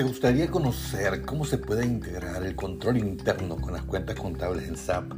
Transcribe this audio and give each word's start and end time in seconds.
¿Te 0.00 0.06
gustaría 0.06 0.50
conocer 0.50 1.26
cómo 1.26 1.44
se 1.44 1.58
puede 1.58 1.84
integrar 1.84 2.42
el 2.42 2.56
control 2.56 2.96
interno 2.96 3.56
con 3.56 3.74
las 3.74 3.82
cuentas 3.82 4.16
contables 4.16 4.66
en 4.66 4.78
SAP? 4.78 5.12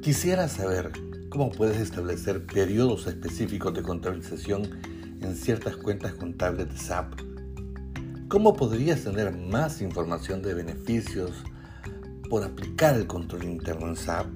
Quisiera 0.00 0.46
saber 0.46 0.92
cómo 1.30 1.50
puedes 1.50 1.78
establecer 1.78 2.46
periodos 2.46 3.08
específicos 3.08 3.74
de 3.74 3.82
contabilización 3.82 4.70
en 5.20 5.34
ciertas 5.34 5.76
cuentas 5.76 6.12
contables 6.12 6.68
de 6.68 6.78
SAP. 6.78 7.14
¿Cómo 8.28 8.54
podrías 8.54 9.02
tener 9.02 9.36
más 9.36 9.82
información 9.82 10.42
de 10.42 10.54
beneficios 10.54 11.32
por 12.30 12.44
aplicar 12.44 12.94
el 12.94 13.08
control 13.08 13.42
interno 13.42 13.88
en 13.88 13.96
SAP? 13.96 14.28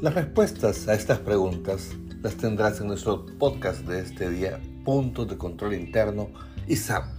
Las 0.00 0.14
respuestas 0.14 0.88
a 0.88 0.94
estas 0.94 1.20
preguntas 1.20 1.90
las 2.22 2.34
tendrás 2.34 2.80
en 2.80 2.88
nuestro 2.88 3.24
podcast 3.38 3.86
de 3.86 4.00
este 4.00 4.28
día, 4.30 4.60
Puntos 4.84 5.28
de 5.28 5.38
Control 5.38 5.74
Interno 5.74 6.30
y 6.66 6.74
SAP. 6.74 7.15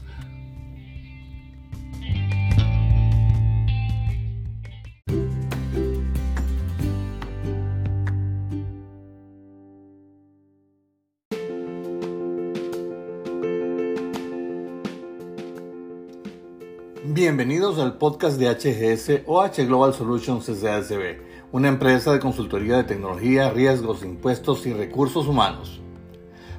Bienvenidos 17.04 17.78
al 17.78 17.98
podcast 18.00 18.40
de 18.40 18.50
HGS 18.50 19.22
o 19.28 19.42
H 19.42 19.66
Global 19.66 19.94
Solutions 19.94 20.46
SASB, 20.46 21.20
una 21.52 21.68
empresa 21.68 22.12
de 22.12 22.20
consultoría 22.20 22.78
de 22.78 22.86
tecnología, 22.86 23.52
riesgos, 23.52 24.04
impuestos 24.04 24.66
y 24.66 24.74
recursos 24.74 25.28
humanos. 25.28 25.80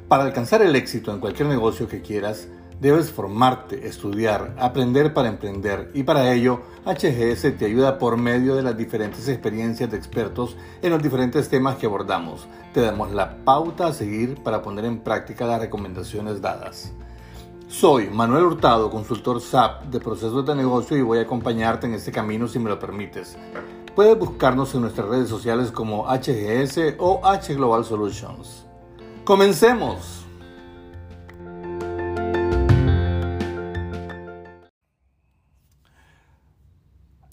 Para 0.06 0.24
alcanzar 0.24 0.62
el 0.62 0.76
éxito 0.76 1.12
en 1.12 1.18
cualquier 1.18 1.48
negocio 1.48 1.88
que 1.88 2.02
quieras, 2.02 2.48
debes 2.80 3.10
formarte, 3.10 3.88
estudiar, 3.88 4.54
aprender 4.58 5.12
para 5.12 5.28
emprender 5.28 5.90
y 5.92 6.04
para 6.04 6.32
ello 6.32 6.60
HGS 6.84 7.58
te 7.58 7.64
ayuda 7.64 7.98
por 7.98 8.16
medio 8.16 8.54
de 8.54 8.62
las 8.62 8.76
diferentes 8.76 9.26
experiencias 9.28 9.90
de 9.90 9.96
expertos 9.96 10.56
en 10.82 10.90
los 10.90 11.02
diferentes 11.02 11.48
temas 11.48 11.76
que 11.76 11.86
abordamos. 11.86 12.46
Te 12.72 12.80
damos 12.80 13.10
la 13.12 13.44
pauta 13.44 13.88
a 13.88 13.92
seguir 13.92 14.40
para 14.44 14.62
poner 14.62 14.84
en 14.84 15.00
práctica 15.00 15.46
las 15.46 15.60
recomendaciones 15.60 16.40
dadas. 16.40 16.92
Soy 17.68 18.08
Manuel 18.08 18.44
Hurtado, 18.44 18.90
consultor 18.90 19.42
SAP 19.42 19.84
de 19.84 20.00
procesos 20.00 20.44
de 20.46 20.54
negocio 20.54 20.96
y 20.96 21.02
voy 21.02 21.18
a 21.18 21.22
acompañarte 21.22 21.86
en 21.86 21.92
este 21.92 22.10
camino 22.10 22.48
si 22.48 22.58
me 22.58 22.70
lo 22.70 22.78
permites. 22.78 23.36
Puedes 23.94 24.18
buscarnos 24.18 24.74
en 24.74 24.80
nuestras 24.80 25.06
redes 25.06 25.28
sociales 25.28 25.70
como 25.70 26.06
HGS 26.06 26.94
o 26.98 27.20
H 27.26 27.54
Global 27.54 27.84
Solutions. 27.84 28.64
¡Comencemos! 29.22 30.24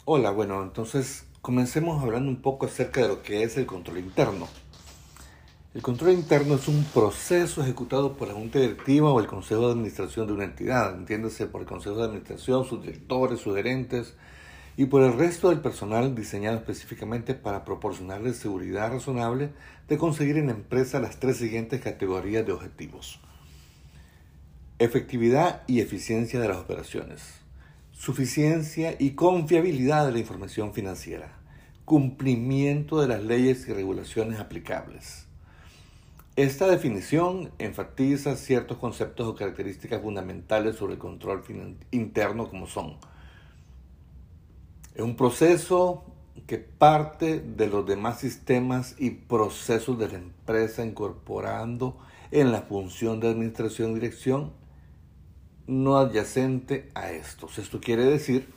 Hola, 0.03 0.31
bueno, 0.31 0.61
entonces 0.63 1.27
comencemos 1.41 2.03
hablando 2.03 2.29
un 2.29 2.41
poco 2.41 2.65
acerca 2.65 3.01
de 3.01 3.07
lo 3.07 3.23
que 3.23 3.43
es 3.43 3.55
el 3.55 3.65
control 3.65 3.99
interno. 3.99 4.49
El 5.75 5.81
control 5.81 6.13
interno 6.13 6.55
es 6.55 6.69
un 6.69 6.85
proceso 6.85 7.61
ejecutado 7.61 8.15
por 8.15 8.29
la 8.29 8.33
Junta 8.33 8.59
Directiva 8.59 9.11
o 9.11 9.19
el 9.19 9.27
Consejo 9.27 9.65
de 9.65 9.73
Administración 9.73 10.25
de 10.25 10.31
una 10.31 10.45
entidad, 10.45 10.95
entiéndase 10.95 11.47
por 11.47 11.59
el 11.59 11.67
Consejo 11.67 11.97
de 11.97 12.05
Administración, 12.05 12.63
sus 12.63 12.81
directores, 12.81 13.41
sus 13.41 13.57
gerentes 13.57 14.13
y 14.77 14.85
por 14.85 15.03
el 15.03 15.11
resto 15.11 15.49
del 15.49 15.59
personal 15.59 16.15
diseñado 16.15 16.55
específicamente 16.55 17.33
para 17.33 17.65
proporcionarle 17.65 18.33
seguridad 18.33 18.89
razonable 18.89 19.49
de 19.89 19.97
conseguir 19.97 20.37
en 20.37 20.45
la 20.45 20.53
empresa 20.53 21.01
las 21.01 21.19
tres 21.19 21.35
siguientes 21.35 21.81
categorías 21.81 22.45
de 22.45 22.53
objetivos. 22.53 23.19
Efectividad 24.79 25.63
y 25.67 25.81
eficiencia 25.81 26.39
de 26.39 26.47
las 26.47 26.57
operaciones. 26.57 27.21
Suficiencia 27.91 28.95
y 28.97 29.09
confiabilidad 29.09 30.05
de 30.05 30.13
la 30.13 30.19
información 30.19 30.73
financiera. 30.73 31.37
Cumplimiento 31.83 33.01
de 33.01 33.09
las 33.09 33.21
leyes 33.21 33.67
y 33.67 33.73
regulaciones 33.73 34.39
aplicables 34.39 35.24
esta 36.35 36.67
definición 36.67 37.51
enfatiza 37.59 38.35
ciertos 38.35 38.77
conceptos 38.77 39.27
o 39.27 39.35
características 39.35 40.01
fundamentales 40.01 40.75
sobre 40.75 40.93
el 40.93 40.99
control 40.99 41.43
interno 41.91 42.49
como 42.49 42.67
son. 42.67 42.97
Es 44.93 45.01
un 45.01 45.15
proceso 45.15 46.03
que 46.47 46.57
parte 46.57 47.39
de 47.39 47.67
los 47.67 47.85
demás 47.85 48.19
sistemas 48.19 48.95
y 48.97 49.11
procesos 49.11 49.97
de 49.97 50.09
la 50.09 50.17
empresa 50.17 50.85
incorporando 50.85 51.97
en 52.31 52.51
la 52.51 52.61
función 52.61 53.19
de 53.19 53.29
administración 53.29 53.91
y 53.91 53.95
dirección 53.95 54.51
no 55.67 55.97
adyacente 55.97 56.91
a 56.95 57.11
estos. 57.11 57.57
Esto 57.57 57.79
quiere 57.79 58.03
decir 58.03 58.47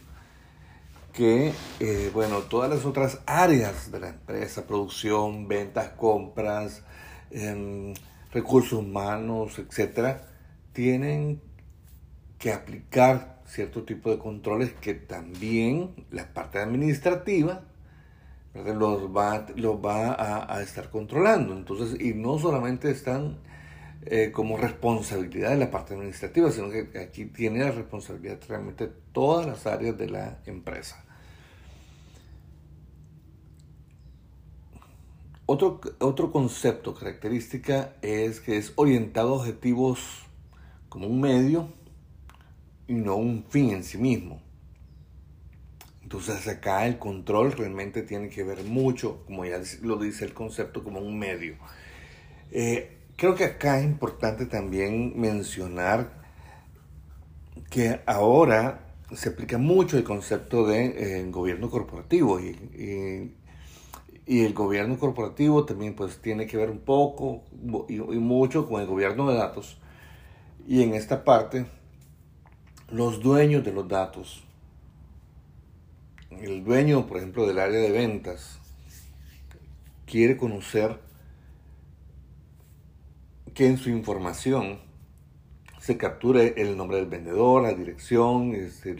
que, 1.12 1.52
eh, 1.80 2.10
bueno, 2.12 2.40
todas 2.40 2.68
las 2.68 2.84
otras 2.84 3.20
áreas 3.26 3.90
de 3.90 4.00
la 4.00 4.08
empresa, 4.08 4.66
producción, 4.66 5.48
ventas, 5.48 5.90
compras, 5.90 6.82
recursos 8.32 8.72
humanos, 8.72 9.58
etcétera, 9.58 10.26
tienen 10.72 11.40
que 12.38 12.52
aplicar 12.52 13.38
cierto 13.46 13.84
tipo 13.84 14.10
de 14.10 14.18
controles 14.18 14.72
que 14.74 14.94
también 14.94 16.06
la 16.10 16.32
parte 16.32 16.58
administrativa 16.58 17.62
los 18.54 19.14
va, 19.14 19.46
los 19.56 19.76
va 19.76 20.52
a, 20.54 20.62
estar 20.62 20.90
controlando. 20.90 21.54
Entonces, 21.54 22.00
y 22.00 22.14
no 22.14 22.38
solamente 22.38 22.90
están 22.90 23.38
eh, 24.06 24.30
como 24.32 24.56
responsabilidad 24.56 25.50
de 25.50 25.56
la 25.56 25.70
parte 25.70 25.94
administrativa, 25.94 26.50
sino 26.50 26.70
que 26.70 26.98
aquí 26.98 27.26
tiene 27.26 27.60
la 27.60 27.70
responsabilidad 27.70 28.38
realmente 28.48 28.90
todas 29.12 29.46
las 29.46 29.66
áreas 29.66 29.96
de 29.96 30.08
la 30.08 30.38
empresa. 30.46 31.04
Otro, 35.50 35.80
otro 36.00 36.30
concepto, 36.30 36.94
característica, 36.94 37.94
es 38.02 38.38
que 38.38 38.58
es 38.58 38.74
orientado 38.76 39.30
a 39.30 39.38
objetivos 39.38 40.26
como 40.90 41.06
un 41.06 41.22
medio 41.22 41.72
y 42.86 42.92
no 42.92 43.16
un 43.16 43.46
fin 43.48 43.70
en 43.70 43.82
sí 43.82 43.96
mismo. 43.96 44.42
Entonces 46.02 46.46
acá 46.48 46.86
el 46.86 46.98
control 46.98 47.52
realmente 47.52 48.02
tiene 48.02 48.28
que 48.28 48.44
ver 48.44 48.62
mucho, 48.64 49.24
como 49.24 49.46
ya 49.46 49.58
lo 49.80 49.96
dice 49.96 50.26
el 50.26 50.34
concepto, 50.34 50.84
como 50.84 51.00
un 51.00 51.18
medio. 51.18 51.56
Eh, 52.50 52.98
creo 53.16 53.34
que 53.34 53.44
acá 53.44 53.78
es 53.78 53.86
importante 53.86 54.44
también 54.44 55.18
mencionar 55.18 56.12
que 57.70 58.02
ahora 58.04 58.94
se 59.14 59.30
aplica 59.30 59.56
mucho 59.56 59.96
el 59.96 60.04
concepto 60.04 60.66
de 60.66 61.20
eh, 61.20 61.30
gobierno 61.30 61.70
corporativo 61.70 62.38
y, 62.38 62.48
y 62.48 63.37
el 64.28 64.52
gobierno 64.52 64.98
corporativo 64.98 65.64
también 65.64 65.94
pues 65.94 66.20
tiene 66.20 66.46
que 66.46 66.58
ver 66.58 66.68
un 66.68 66.80
poco 66.80 67.44
y, 67.88 67.96
mucho 67.96 68.68
con 68.68 68.80
el 68.82 68.86
gobierno 68.86 69.30
de 69.30 69.38
datos. 69.38 69.78
Y 70.66 70.82
en 70.82 70.92
esta 70.92 71.24
parte, 71.24 71.64
los 72.90 73.22
dueños 73.22 73.64
de 73.64 73.72
los 73.72 73.88
datos, 73.88 74.44
el 76.30 76.62
dueño, 76.62 77.06
por 77.06 77.16
ejemplo, 77.16 77.46
del 77.46 77.58
área 77.58 77.80
de 77.80 77.90
ventas, 77.90 78.58
quiere 80.04 80.36
conocer 80.36 81.00
que 83.54 83.66
en 83.66 83.78
su 83.78 83.88
información 83.88 84.78
se 85.80 85.96
capture 85.96 86.60
el 86.60 86.76
nombre 86.76 86.98
del 86.98 87.06
vendedor, 87.06 87.62
la 87.62 87.72
dirección, 87.72 88.54
este, 88.54 88.94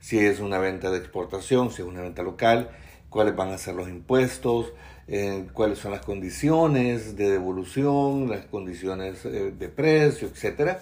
si 0.00 0.18
es 0.18 0.40
una 0.40 0.58
venta 0.58 0.90
de 0.90 0.98
exportación, 0.98 1.70
si 1.70 1.82
es 1.82 1.88
una 1.88 2.02
venta 2.02 2.24
local, 2.24 2.70
cuáles 3.10 3.34
van 3.36 3.50
a 3.50 3.58
ser 3.58 3.74
los 3.74 3.88
impuestos, 3.88 4.72
eh, 5.06 5.46
cuáles 5.52 5.78
son 5.78 5.92
las 5.92 6.02
condiciones 6.02 7.16
de 7.16 7.30
devolución, 7.30 8.28
las 8.28 8.44
condiciones 8.46 9.24
eh, 9.24 9.52
de 9.52 9.68
precio, 9.68 10.28
etc. 10.28 10.78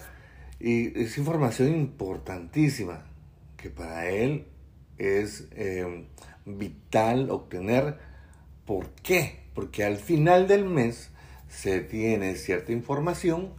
Y 0.59 0.99
es 1.01 1.17
información 1.17 1.75
importantísima 1.75 3.05
que 3.55 3.69
para 3.69 4.09
él 4.09 4.45
es 4.97 5.47
eh, 5.51 6.05
vital 6.45 7.29
obtener. 7.29 7.97
¿Por 8.65 8.89
qué? 8.89 9.39
Porque 9.53 9.83
al 9.85 9.97
final 9.97 10.47
del 10.47 10.65
mes 10.65 11.09
se 11.47 11.79
tiene 11.79 12.35
cierta 12.35 12.71
información 12.71 13.53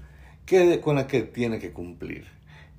que, 0.45 0.81
con 0.81 0.97
la 0.97 1.07
que 1.07 1.23
tiene 1.23 1.59
que 1.59 1.73
cumplir. 1.73 2.27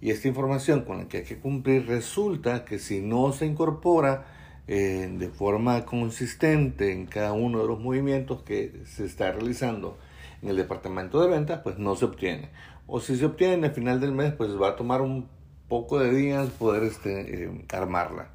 Y 0.02 0.12
esta 0.12 0.28
información 0.28 0.86
con 0.86 1.00
la 1.00 1.08
que 1.08 1.18
hay 1.18 1.24
que 1.24 1.40
cumplir 1.40 1.88
resulta 1.88 2.64
que 2.64 2.80
si 2.80 3.02
no 3.02 3.34
se 3.34 3.46
incorpora 3.46 4.39
de 4.76 5.30
forma 5.30 5.84
consistente 5.84 6.92
en 6.92 7.08
cada 7.08 7.34
uno 7.34 7.62
de 7.62 7.68
los 7.68 7.80
movimientos 7.80 8.44
que 8.44 8.84
se 8.86 9.06
está 9.06 9.32
realizando 9.32 9.98
en 10.44 10.50
el 10.50 10.58
departamento 10.58 11.20
de 11.22 11.28
ventas, 11.28 11.62
pues 11.64 11.80
no 11.80 11.96
se 11.96 12.06
obtiene. 12.06 12.50
O 12.86 13.00
si 13.00 13.16
se 13.16 13.26
obtiene 13.26 13.68
al 13.68 13.74
final 13.74 14.00
del 14.00 14.12
mes, 14.12 14.34
pues 14.34 14.52
va 14.62 14.70
a 14.70 14.76
tomar 14.76 15.02
un 15.02 15.28
poco 15.68 16.00
de 16.00 16.12
días 16.12 16.50
poder 16.50 16.84
este, 16.84 17.46
eh, 17.46 17.66
armarla. 17.74 18.30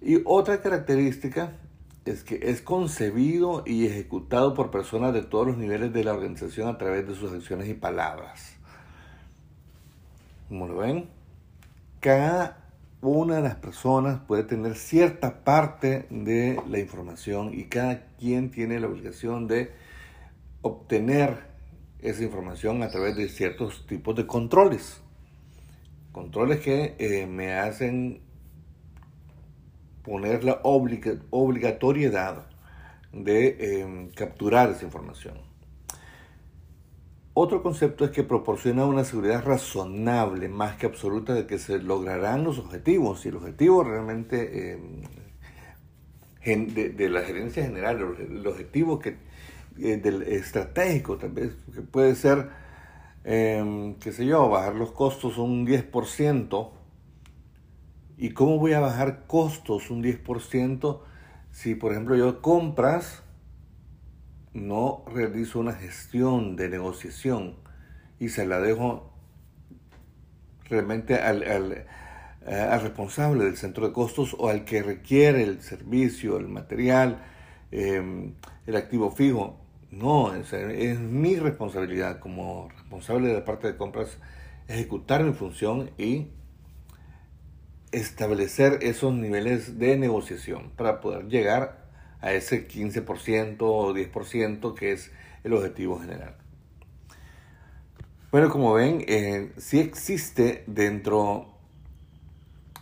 Y 0.00 0.22
otra 0.24 0.62
característica 0.62 1.52
es 2.06 2.24
que 2.24 2.40
es 2.42 2.62
concebido 2.62 3.62
y 3.66 3.86
ejecutado 3.86 4.54
por 4.54 4.70
personas 4.70 5.12
de 5.12 5.22
todos 5.22 5.48
los 5.48 5.58
niveles 5.58 5.92
de 5.92 6.04
la 6.04 6.14
organización 6.14 6.68
a 6.68 6.78
través 6.78 7.06
de 7.06 7.14
sus 7.14 7.32
acciones 7.32 7.68
y 7.68 7.74
palabras. 7.74 8.56
Como 10.48 10.66
lo 10.66 10.78
ven, 10.78 11.08
cada 12.00 12.69
una 13.02 13.36
de 13.36 13.42
las 13.42 13.56
personas 13.56 14.20
puede 14.26 14.44
tener 14.44 14.76
cierta 14.76 15.42
parte 15.42 16.06
de 16.10 16.60
la 16.68 16.78
información 16.78 17.52
y 17.54 17.64
cada 17.64 18.06
quien 18.18 18.50
tiene 18.50 18.78
la 18.78 18.88
obligación 18.88 19.46
de 19.46 19.72
obtener 20.60 21.48
esa 22.00 22.22
información 22.22 22.82
a 22.82 22.88
través 22.88 23.16
de 23.16 23.28
ciertos 23.28 23.86
tipos 23.86 24.14
de 24.16 24.26
controles. 24.26 25.00
Controles 26.12 26.60
que 26.60 26.96
eh, 26.98 27.26
me 27.26 27.54
hacen 27.54 28.20
poner 30.02 30.44
la 30.44 30.60
obligatoriedad 30.62 32.46
de 33.12 33.80
em, 33.80 34.10
capturar 34.10 34.70
esa 34.70 34.84
información. 34.84 35.49
Otro 37.32 37.62
concepto 37.62 38.04
es 38.04 38.10
que 38.10 38.24
proporciona 38.24 38.86
una 38.86 39.04
seguridad 39.04 39.44
razonable, 39.44 40.48
más 40.48 40.76
que 40.76 40.86
absoluta, 40.86 41.32
de 41.32 41.46
que 41.46 41.58
se 41.58 41.78
lograrán 41.78 42.42
los 42.42 42.58
objetivos. 42.58 43.24
Y 43.24 43.28
el 43.28 43.36
objetivo 43.36 43.84
realmente 43.84 44.72
em, 46.44 46.66
de, 46.74 47.08
la 47.08 47.22
gerencia 47.22 47.62
general, 47.62 48.16
el 48.18 48.46
objetivo 48.46 48.98
que, 48.98 49.16
eh, 49.78 49.96
del 49.96 50.22
estratégico, 50.22 51.18
tal 51.18 51.32
que 51.34 51.82
puede 51.82 52.16
ser, 52.16 52.48
eh, 53.24 53.94
qué 54.00 54.12
sé 54.12 54.26
yo, 54.26 54.48
bajar 54.48 54.74
los 54.74 54.90
costos 54.90 55.38
un 55.38 55.66
10%. 55.66 56.72
¿Y 58.18 58.30
cómo 58.30 58.58
voy 58.58 58.72
a 58.72 58.80
bajar 58.80 59.26
costos 59.26 59.90
un 59.90 60.02
10% 60.02 61.00
si, 61.52 61.74
por 61.74 61.92
ejemplo, 61.92 62.16
yo 62.16 62.42
compras, 62.42 63.22
no 64.52 65.04
realizo 65.12 65.60
una 65.60 65.72
gestión 65.74 66.56
de 66.56 66.68
negociación 66.68 67.56
y 68.18 68.30
se 68.30 68.46
la 68.46 68.60
dejo 68.60 69.12
realmente 70.64 71.16
al, 71.16 71.42
al, 71.42 71.86
eh, 72.46 72.78
responsable 72.78 73.44
del 73.44 73.56
centro 73.56 73.86
de 73.86 73.92
costos 73.92 74.34
o 74.38 74.48
al 74.48 74.64
que 74.64 74.82
requiere 74.82 75.42
el 75.42 75.60
servicio, 75.62 76.36
el 76.36 76.48
material, 76.48 77.22
em, 77.70 78.34
el 78.66 78.76
activo 78.76 79.10
fijo. 79.10 79.58
No, 79.90 80.34
es, 80.34 80.52
es, 80.52 81.00
mi 81.00 81.36
responsabilidad 81.36 82.20
como 82.20 82.68
responsable 82.70 83.28
de 83.28 83.34
la 83.34 83.44
parte 83.44 83.66
de 83.66 83.76
compras 83.76 84.18
ejecutar 84.68 85.24
mi 85.24 85.32
función 85.32 85.90
y 85.98 86.28
establecer 87.90 88.78
esos 88.82 89.12
niveles 89.12 89.78
de 89.78 89.96
negociación 89.96 90.70
para 90.76 91.00
poder 91.00 91.26
llegar 91.26 91.79
a 92.20 92.32
ese 92.32 92.68
15% 92.68 93.56
o 93.60 93.94
10% 93.94 94.74
que 94.74 94.92
es 94.92 95.10
el 95.44 95.52
objetivo 95.52 95.98
general. 95.98 96.34
Bueno, 98.30 98.48
como 98.48 98.74
ven, 98.74 99.04
eh, 99.08 99.52
sí 99.56 99.80
existe 99.80 100.62
dentro 100.66 101.48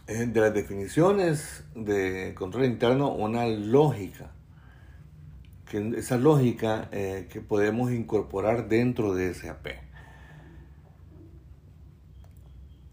eh, 0.07 0.27
de 0.27 0.41
las 0.41 0.53
definiciones 0.53 1.65
de 1.75 2.35
control 2.37 2.67
interno 2.67 3.13
una 3.13 3.47
lógica, 3.47 4.31
que 5.71 5.95
esa 5.97 6.19
lógica 6.19 6.89
eh, 6.93 7.29
que 7.31 7.41
podemos 7.41 7.93
incorporar 7.93 8.69
dentro 8.69 9.15
de 9.15 9.33
SAP. 9.33 9.69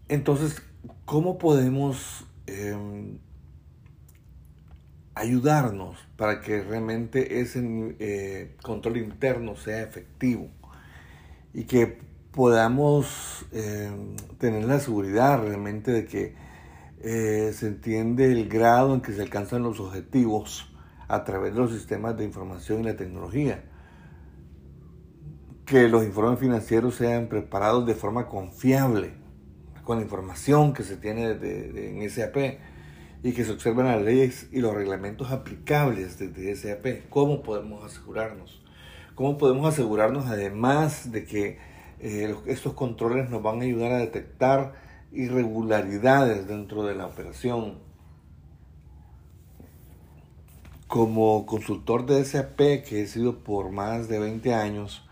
Entonces, 0.08 0.62
¿cómo 1.04 1.36
podemos 1.36 2.24
em, 2.46 3.18
ayudarnos 5.16 5.96
para 6.16 6.42
que 6.42 6.62
realmente 6.62 7.40
ese 7.40 7.96
eh, 7.98 8.54
control 8.62 8.98
interno 8.98 9.56
sea 9.56 9.82
efectivo 9.82 10.48
y 11.54 11.64
que 11.64 11.98
podamos 12.32 13.46
em, 13.50 14.14
tener 14.38 14.64
la 14.64 14.78
seguridad 14.78 15.42
realmente 15.42 15.90
de 15.90 16.04
que 16.04 16.34
eh, 17.00 17.50
se 17.54 17.66
entiende 17.66 18.30
el 18.30 18.46
grado 18.46 18.92
en 18.92 19.00
que 19.00 19.12
se 19.12 19.22
alcanzan 19.22 19.62
los 19.62 19.80
objetivos 19.80 20.70
a 21.08 21.24
través 21.24 21.54
de 21.54 21.60
los 21.60 21.72
sistemas 21.72 22.14
de 22.18 22.24
información 22.24 22.80
y 22.80 22.84
la 22.84 22.96
tecnología. 22.96 23.64
Que 25.64 25.88
los 25.88 26.04
informes 26.04 26.38
financieros 26.38 26.94
sean 26.94 27.28
preparados 27.28 27.86
de 27.86 27.94
forma 27.94 28.28
confiable 28.28 29.14
con 29.82 29.96
la 29.96 30.02
información 30.02 30.74
que 30.74 30.82
se 30.82 30.98
tiene 30.98 31.30
en 31.30 32.10
SAP 32.10 32.36
y 33.26 33.32
que 33.32 33.44
se 33.44 33.50
observen 33.50 33.86
las 33.86 34.00
leyes 34.02 34.46
y 34.52 34.60
los 34.60 34.72
reglamentos 34.72 35.32
aplicables 35.32 36.16
desde 36.16 36.54
SAP. 36.54 37.08
¿Cómo 37.10 37.42
podemos 37.42 37.84
asegurarnos? 37.84 38.62
¿Cómo 39.16 39.36
podemos 39.36 39.66
asegurarnos 39.66 40.26
además 40.26 41.10
de 41.10 41.24
que 41.24 41.58
eh, 41.98 42.36
estos 42.46 42.74
controles 42.74 43.28
nos 43.28 43.42
van 43.42 43.60
a 43.60 43.64
ayudar 43.64 43.90
a 43.90 43.98
detectar 43.98 44.74
irregularidades 45.10 46.46
dentro 46.46 46.84
de 46.84 46.94
la 46.94 47.06
operación? 47.06 47.80
Como 50.86 51.46
consultor 51.46 52.06
de 52.06 52.24
SAP, 52.24 52.56
que 52.56 53.02
he 53.02 53.06
sido 53.08 53.40
por 53.40 53.72
más 53.72 54.06
de 54.06 54.20
20 54.20 54.54
años, 54.54 55.04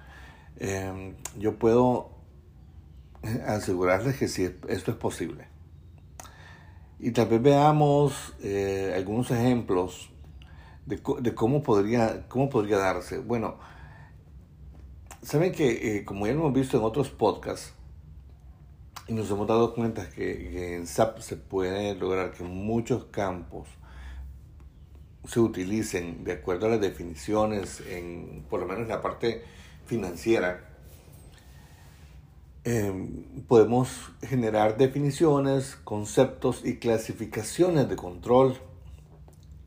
eh, 0.58 1.14
yo 1.37 1.56
puedo 1.58 2.10
asegurarles 3.44 4.17
que 4.19 4.28
sí, 4.28 4.55
esto 4.69 4.93
es 4.93 4.96
posible. 4.99 5.53
Y 6.99 7.11
tal 7.11 7.29
vez 7.29 7.43
veamos 7.43 8.35
eh, 8.43 8.93
algunos 8.96 9.31
ejemplos 9.31 10.11
de, 10.87 11.00
cómo, 11.35 11.62
podría, 11.62 12.26
cómo 12.29 12.49
podría 12.49 12.79
darse. 12.79 13.19
Bueno, 13.19 13.56
saben 15.23 15.52
que 15.52 15.99
eh, 15.99 16.05
como 16.05 16.26
ya 16.26 16.32
hemos 16.32 16.52
visto 16.52 16.76
en 16.76 16.85
otros 16.85 17.11
podcasts, 17.11 17.75
y 19.06 19.12
nos 19.12 19.31
hemos 19.31 19.46
dado 19.46 19.75
cuenta 19.75 20.08
que, 20.08 20.76
en 20.76 20.87
SAP 20.87 21.19
se 21.19 21.37
puede 21.37 21.94
lograr 21.94 22.32
que 22.32 22.43
muchos 22.43 23.05
campos 23.06 23.69
se 25.26 25.41
utilicen 25.41 26.25
de 26.25 26.32
acuerdo 26.32 26.67
a 26.67 26.70
las 26.70 26.81
definiciones, 26.81 27.82
en, 27.88 28.44
por 28.49 28.61
lo 28.61 28.67
menos 28.67 28.82
en 28.82 28.88
la 28.88 29.02
parte 29.02 29.43
financiera, 29.87 30.73
Em, 32.66 33.43
podemos 33.46 34.11
generar 34.22 34.78
definiciones, 34.78 35.76
conceptos 35.84 36.64
y 36.64 36.78
clasificaciones 36.78 37.90
de 37.90 37.96
control 37.96 38.56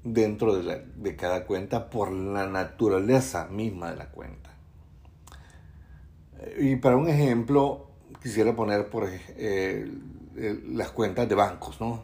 dentro 0.04 0.58
de, 0.58 1.16
cada 1.16 1.46
cuenta 1.46 1.92
por 1.92 2.12
la 2.12 2.48
naturaleza 2.48 3.50
misma 3.50 3.92
de 3.92 3.98
la 3.98 4.10
cuenta. 4.10 4.50
Y 6.58 6.78
para 6.78 6.98
un 6.98 7.08
ejemplo, 7.08 7.86
quisiera 8.24 8.56
poner 8.56 8.90
eh, 9.38 9.92
las 10.66 10.90
cuentas 10.90 11.30
de 11.30 11.36
bancos. 11.36 11.80
¿no? 11.80 12.02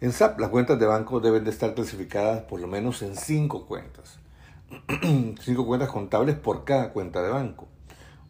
En 0.00 0.10
SAP 0.10 0.40
las 0.40 0.48
cuentas 0.48 0.78
de 0.78 0.86
banco 0.86 1.20
deben 1.20 1.44
de 1.44 1.50
estar 1.50 1.74
clasificadas 1.74 2.44
por 2.44 2.60
lo 2.60 2.66
menos 2.66 3.02
en 3.02 3.14
cinco 3.14 3.66
cuentas. 3.66 4.18
cinco 5.42 5.66
cuentas 5.66 5.90
contables 5.90 6.34
por 6.36 6.64
cada 6.64 6.94
cuenta 6.94 7.22
de 7.22 7.28
banco 7.28 7.68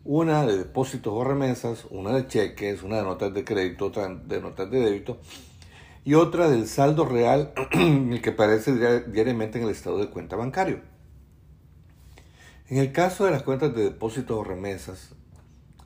una 0.04 0.44
de 0.44 0.58
depósitos 0.58 1.12
o 1.12 1.24
remesas, 1.24 1.86
una 1.90 2.12
de 2.12 2.26
cheques, 2.26 2.82
una 2.82 2.96
de 2.96 3.02
notas 3.02 3.32
de 3.32 3.44
crédito, 3.44 3.86
otra 3.86 4.08
de 4.08 4.40
notas 4.40 4.70
de 4.70 4.80
débito 4.80 5.18
y 6.04 6.14
otra 6.14 6.48
del 6.48 6.68
saldo 6.68 7.06
real 7.06 7.52
el 7.72 8.20
que 8.20 8.30
aparece 8.30 9.02
diariamente 9.10 9.58
en 9.58 9.64
el 9.64 9.70
estado 9.70 9.98
de 9.98 10.10
cuenta 10.10 10.36
bancario. 10.36 10.80
En 12.68 12.78
el 12.78 12.92
caso 12.92 13.24
de 13.24 13.30
las 13.30 13.42
cuentas 13.42 13.74
de 13.74 13.84
depósitos 13.84 14.38
o 14.38 14.44
remesas, 14.44 15.14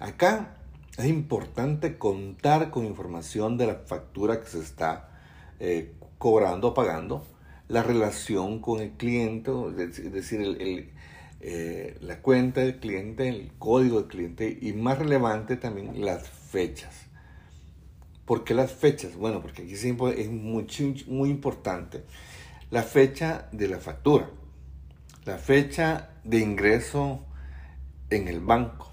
acá 0.00 0.56
es 0.96 1.06
importante 1.06 1.98
contar 1.98 2.70
con 2.70 2.84
información 2.84 3.56
de 3.56 3.66
la 3.66 3.74
factura 3.74 4.40
que 4.40 4.46
se 4.46 4.58
está 4.58 5.10
eh, 5.60 5.94
cobrando 6.18 6.68
o 6.68 6.74
pagando, 6.74 7.24
la 7.68 7.82
relación 7.82 8.60
con 8.60 8.80
el 8.80 8.92
cliente, 8.92 9.52
es 9.78 10.12
decir, 10.12 10.40
el, 10.40 10.90
eh, 11.40 11.96
la 12.00 12.20
cuenta 12.20 12.62
del 12.62 12.80
cliente, 12.80 13.28
el 13.28 13.52
código 13.58 14.00
del 14.00 14.08
cliente 14.08 14.58
y 14.60 14.72
más 14.72 14.98
relevante 14.98 15.56
también 15.56 16.04
las 16.04 16.28
fechas. 16.28 17.06
¿Por 18.24 18.44
qué 18.44 18.54
las 18.54 18.72
fechas? 18.72 19.16
Bueno, 19.16 19.40
porque 19.40 19.62
aquí 19.62 19.76
siempre 19.76 20.20
es 20.20 20.30
muy, 20.30 20.66
muy 21.06 21.30
importante 21.30 22.04
la 22.70 22.82
fecha 22.82 23.48
de 23.52 23.68
la 23.68 23.78
factura, 23.78 24.28
la 25.24 25.38
fecha 25.38 26.10
de 26.24 26.40
ingreso 26.40 27.24
en 28.10 28.28
el 28.28 28.40
banco, 28.40 28.92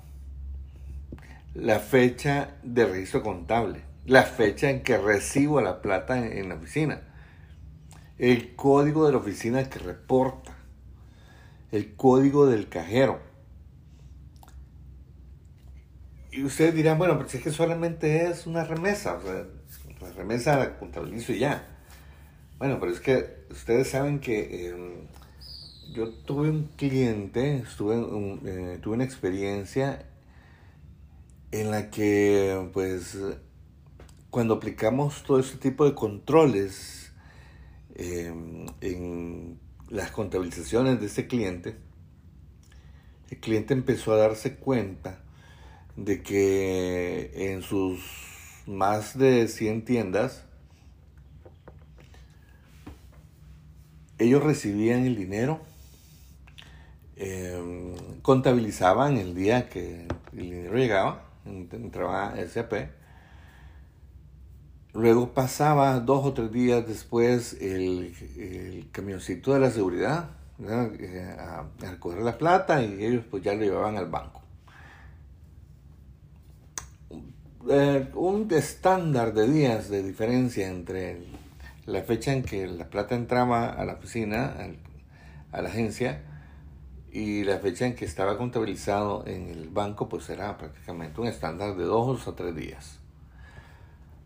la 1.54 1.80
fecha 1.80 2.56
de 2.64 2.86
registro 2.86 3.24
contable, 3.24 3.82
la 4.06 4.24
fecha 4.24 4.70
en 4.70 4.82
que 4.84 4.98
recibo 4.98 5.60
la 5.60 5.82
plata 5.82 6.25
en 6.25 6.48
la 6.48 6.56
oficina, 6.56 7.02
el 8.18 8.56
código 8.56 9.06
de 9.06 9.12
la 9.12 9.18
oficina 9.18 9.70
que 9.70 9.80
reporta, 9.80 10.55
el 11.75 11.96
código 11.96 12.48
del 12.48 12.70
cajero. 12.70 13.20
Y 16.32 16.44
ustedes 16.44 16.74
dirán, 16.74 16.98
bueno, 16.98 17.17
pero 17.17 17.29
si 17.29 17.38
es 17.38 17.44
que 17.44 17.51
solamente 17.51 18.27
es 18.27 18.46
una 18.46 18.63
remesa, 18.63 19.20
la 20.01 20.12
remesa 20.12 20.58
la 20.58 20.77
contabilizo 20.77 21.32
y 21.32 21.39
ya. 21.39 21.67
Bueno, 22.58 22.77
pero 22.79 22.91
es 22.91 23.00
que 23.00 23.46
ustedes 23.50 23.89
saben 23.89 24.20
que 24.20 24.70
em, 24.70 25.08
yo 25.94 26.10
tuve 26.10 26.50
un 26.50 26.70
cliente, 26.75 27.58
estuve 27.58 27.96
eh, 28.46 28.79
tuve 28.82 28.96
una 28.96 29.03
experiencia 29.03 30.05
en 31.51 31.72
la 31.72 31.89
que, 31.89 32.70
pues, 32.74 33.17
cuando 34.29 34.55
aplicamos 34.55 35.24
todo 35.24 35.39
ese 35.39 35.58
tipo 35.58 35.86
de 35.86 35.96
controles 35.96 37.13
em, 37.96 38.65
en 38.82 39.60
las 39.89 40.12
contabilizaciones 40.12 41.00
de 41.00 41.08
ese 41.08 41.27
cliente, 41.27 41.75
el 43.30 43.39
cliente 43.39 43.74
empezó 43.74 44.13
a 44.13 44.18
darse 44.18 44.56
cuenta 44.56 45.20
de 45.96 46.22
que 46.22 47.54
en 47.54 47.62
sus 47.62 48.00
más 48.68 49.18
de 49.18 49.48
100 49.48 49.86
tiendas, 49.86 50.44
ellos 54.18 54.44
recibían 54.44 55.06
el 55.06 55.15
dinero, 55.15 55.62
em, 57.15 57.96
contabilizaban 58.22 59.18
el 59.18 59.36
día 59.36 59.70
que 59.70 60.08
el 60.34 60.39
dinero 60.39 60.77
llegaba, 60.77 61.25
entraba 61.46 62.36
SAP, 62.48 62.89
luego 64.96 65.34
pasaba 65.34 66.00
dos 66.00 66.25
o 66.25 66.34
tres 66.34 66.52
días 66.52 66.88
después 66.88 67.54
el, 67.62 68.88
camioncito 68.92 69.54
de 69.54 69.60
la 69.60 69.70
seguridad 69.70 70.30
eh, 70.60 71.36
a, 71.38 71.66
recoger 71.80 72.22
la 72.22 72.38
plata 72.38 72.82
y 72.82 73.04
ellos 73.04 73.25
pues 73.30 73.44
ya 73.44 73.54
lo 73.54 73.62
llevaban 73.62 73.98
al 73.98 74.08
banco. 74.08 74.42
Eh, 77.70 78.10
un 78.14 78.48
estándar 78.52 79.34
de 79.34 79.48
días 79.52 79.90
de 79.90 80.04
diferencia 80.04 80.68
entre 80.68 81.24
la 81.86 82.02
fecha 82.04 82.32
en 82.32 82.44
que 82.44 82.68
la 82.68 82.90
plata 82.90 83.16
entraba 83.16 83.70
a 83.70 83.86
la 83.86 83.94
oficina, 83.94 84.56
a 85.52 85.62
la 85.62 85.70
agencia, 85.70 86.22
y 87.12 87.44
la 87.44 87.60
fecha 87.60 87.86
en 87.86 87.96
que 87.96 88.04
estaba 88.04 88.38
contabilizado 88.38 89.24
en 89.25 89.50
el 89.50 89.70
banco, 89.70 90.10
pues 90.10 90.30
era 90.30 90.58
prácticamente 90.58 91.22
un 91.22 91.28
estándar 91.28 91.75
de 91.75 91.86
dos 91.86 92.28
o 92.28 92.34
tres 92.34 92.54
días. 92.56 93.00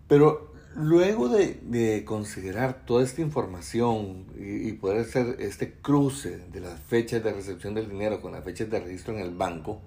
Pero 0.08 0.52
luego 0.80 1.30
de, 1.30 2.04
considerar 2.06 2.86
toda 2.86 3.04
esta 3.04 3.22
información 3.22 4.26
y, 4.38 4.70
y, 4.70 4.74
poder 4.74 5.02
hacer 5.02 5.36
este 5.40 5.74
cruce 5.74 6.40
de 6.52 6.62
las 6.62 6.80
fechas 6.80 7.24
de 7.24 7.34
recepción 7.34 7.74
del 7.74 7.90
dinero 7.90 8.22
con 8.22 8.32
las 8.32 8.44
fechas 8.44 8.70
de 8.70 8.80
registro 8.80 9.14
en 9.14 9.20
el 9.22 9.36
banco, 9.36 9.82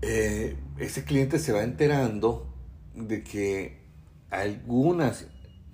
eh, 0.00 0.56
ese 0.78 1.04
cliente 1.04 1.38
se 1.38 1.52
va 1.52 1.62
enterando 1.62 2.46
de 2.94 3.24
que 3.24 3.78
algunas, 4.30 5.26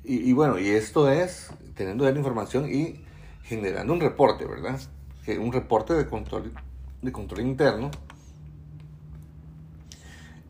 y, 0.03 0.33
bueno, 0.33 0.59
y 0.59 0.69
esto 0.69 1.11
es 1.11 1.51
teniendo 1.75 2.05
la 2.05 2.17
información 2.17 2.73
y 2.73 3.03
generando 3.43 3.93
un 3.93 4.01
reporte, 4.01 4.47
¿verdad? 4.47 4.81
Un 5.39 5.53
reporte 5.53 5.95
de 5.95 6.07
control, 6.07 6.53
de 7.03 7.13
control 7.13 7.41
interno. 7.41 7.91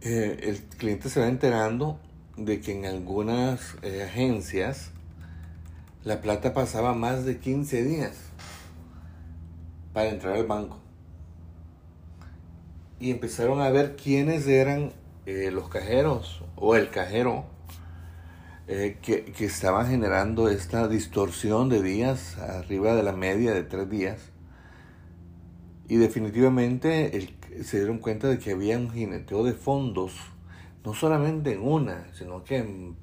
Eh, 0.03 0.39
el 0.43 0.59
cliente 0.77 1.09
se 1.09 1.21
va 1.21 1.29
enterando 1.29 1.99
de 2.37 2.61
que 2.61 2.77
en 2.77 2.85
algunas 2.85 3.77
eh, 3.83 4.03
agencias 4.03 4.91
la 6.03 6.21
plata 6.21 6.53
pasaba 6.53 6.95
más 6.95 7.25
de 7.25 7.39
15 7.39 7.85
días 7.85 8.17
para 9.93 10.11
entrar 10.11 10.35
al 10.35 10.47
banco 10.47 10.79
y 12.99 13.11
empezaron 13.11 13.61
a 13.61 13.71
ver 13.71 13.97
quiénes 13.97 14.47
eran 14.47 14.93
eh, 15.27 15.51
los 15.53 15.69
cajeros 15.69 16.43
o 16.57 16.77
el 16.77 16.91
cajero 16.91 17.45
eh, 18.67 18.97
que, 19.03 19.25
que 19.25 19.45
estaban 19.45 19.87
generando 19.89 20.49
esta 20.49 20.89
distorsión 20.89 21.69
de 21.69 21.83
días 21.83 22.39
arriba 22.39 22.95
de 22.95 23.03
la 23.03 23.13
media 23.13 23.53
de 23.53 23.63
tres 23.63 23.91
días. 23.91 24.19
Y 25.87 25.97
definitivamente 25.97 27.35
se 27.63 27.77
dieron 27.77 27.99
cuenta 27.99 28.29
de 28.29 28.39
que 28.39 28.53
había 28.53 28.79
un 28.79 28.91
jineteo 28.91 29.45
de 29.45 29.53
fondos, 29.53 30.15
no 30.85 30.95
solamente 30.95 31.53
en 31.53 31.63
una, 31.63 32.13
sino 32.15 32.45
que 32.45 32.59
en 32.59 32.97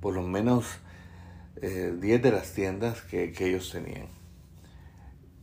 por 0.00 0.14
lo 0.14 0.22
menos 0.22 0.66
10 1.60 1.64
eh, 1.64 2.18
de 2.18 2.30
las 2.30 2.52
tiendas 2.52 3.02
que, 3.02 3.32
que 3.32 3.48
ellos 3.48 3.70
tenían. 3.70 4.08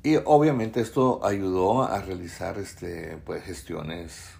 Y 0.04 0.18
obviamente 0.26 0.82
esto 0.82 1.26
ayudó 1.26 1.84
a 1.84 2.02
realizar 2.02 2.58
este, 2.58 3.18
pues, 3.26 3.44
gestiones 3.44 4.32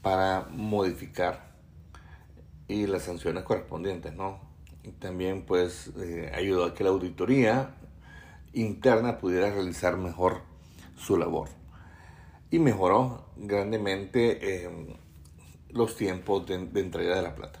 para 0.00 0.46
modificar 0.50 1.50
y 2.68 2.86
las 2.86 3.02
sanciones 3.02 3.42
correspondientes, 3.42 4.14
¿no? 4.14 4.40
Y 4.84 4.92
también 4.92 5.42
pues 5.42 5.90
eh, 5.98 6.30
ayudó 6.34 6.66
a 6.66 6.74
que 6.74 6.84
la 6.84 6.90
auditoría 6.90 7.74
interna 8.52 9.18
pudiera 9.18 9.50
realizar 9.50 9.96
mejor 9.96 10.42
su 10.96 11.16
labor. 11.16 11.48
Y 12.50 12.60
mejoró 12.60 13.26
grandemente 13.36 14.64
em, 14.64 14.96
los 15.72 15.96
tiempos 15.96 16.46
de 16.46 16.54
entrega 16.54 17.16
de 17.16 17.22
la 17.22 17.34
plata. 17.34 17.60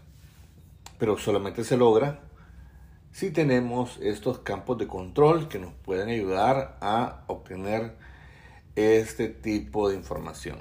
Pero 0.98 1.18
solamente 1.18 1.64
se 1.64 1.76
logra 1.76 2.20
si 3.12 3.30
tenemos 3.30 3.98
estos 4.00 4.40
campos 4.40 4.78
de 4.78 4.86
control 4.86 5.48
que 5.48 5.58
nos 5.58 5.72
pueden 5.72 6.08
ayudar 6.08 6.78
a 6.80 7.24
obtener 7.26 7.96
este 8.76 9.28
tipo 9.28 9.88
de 9.88 9.96
información. 9.96 10.58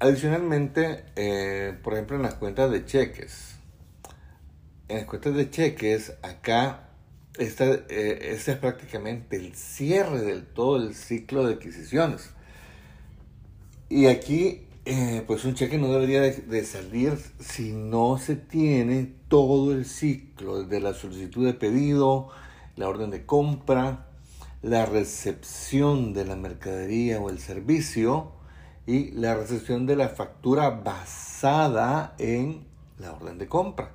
Adicionalmente, 0.00 1.04
eh, 1.16 1.76
por 1.82 1.94
ejemplo, 1.94 2.16
en 2.16 2.22
las 2.22 2.34
cuentas 2.34 2.70
de 2.70 2.84
cheques. 2.84 3.56
En 4.86 4.98
las 4.98 5.06
cuentas 5.06 5.34
de 5.34 5.50
cheques, 5.50 6.16
acá, 6.22 6.87
esta, 7.38 7.66
eh, 7.66 8.30
este 8.32 8.52
es 8.52 8.58
prácticamente 8.58 9.36
el 9.36 9.54
cierre 9.54 10.20
del 10.22 10.44
todo 10.44 10.76
el 10.76 10.94
ciclo 10.94 11.46
de 11.46 11.54
adquisiciones. 11.54 12.30
Y 13.88 14.06
aquí 14.06 14.68
eh, 14.90 15.22
pues 15.26 15.44
un 15.44 15.52
cheque 15.52 15.76
no 15.76 15.92
debería 15.92 16.22
de, 16.22 16.64
salir 16.64 17.18
si 17.38 17.72
no 17.74 18.16
se 18.16 18.36
tiene 18.36 19.12
todo 19.28 19.74
el 19.74 19.84
ciclo, 19.84 20.62
desde 20.62 20.80
la 20.80 20.94
solicitud 20.94 21.44
de 21.44 21.52
pedido, 21.52 22.30
la 22.74 22.88
orden 22.88 23.10
de 23.10 23.26
compra, 23.26 24.06
la 24.62 24.86
recepción 24.86 26.14
de 26.14 26.24
la 26.24 26.36
mercadería 26.36 27.20
o 27.20 27.28
el 27.28 27.38
servicio 27.38 28.32
y 28.86 29.10
la 29.10 29.34
recepción 29.34 29.84
de 29.84 29.96
la 29.96 30.08
factura 30.08 30.70
basada 30.70 32.14
en 32.16 32.64
la 32.96 33.12
orden 33.12 33.36
de 33.36 33.46
compra. 33.46 33.90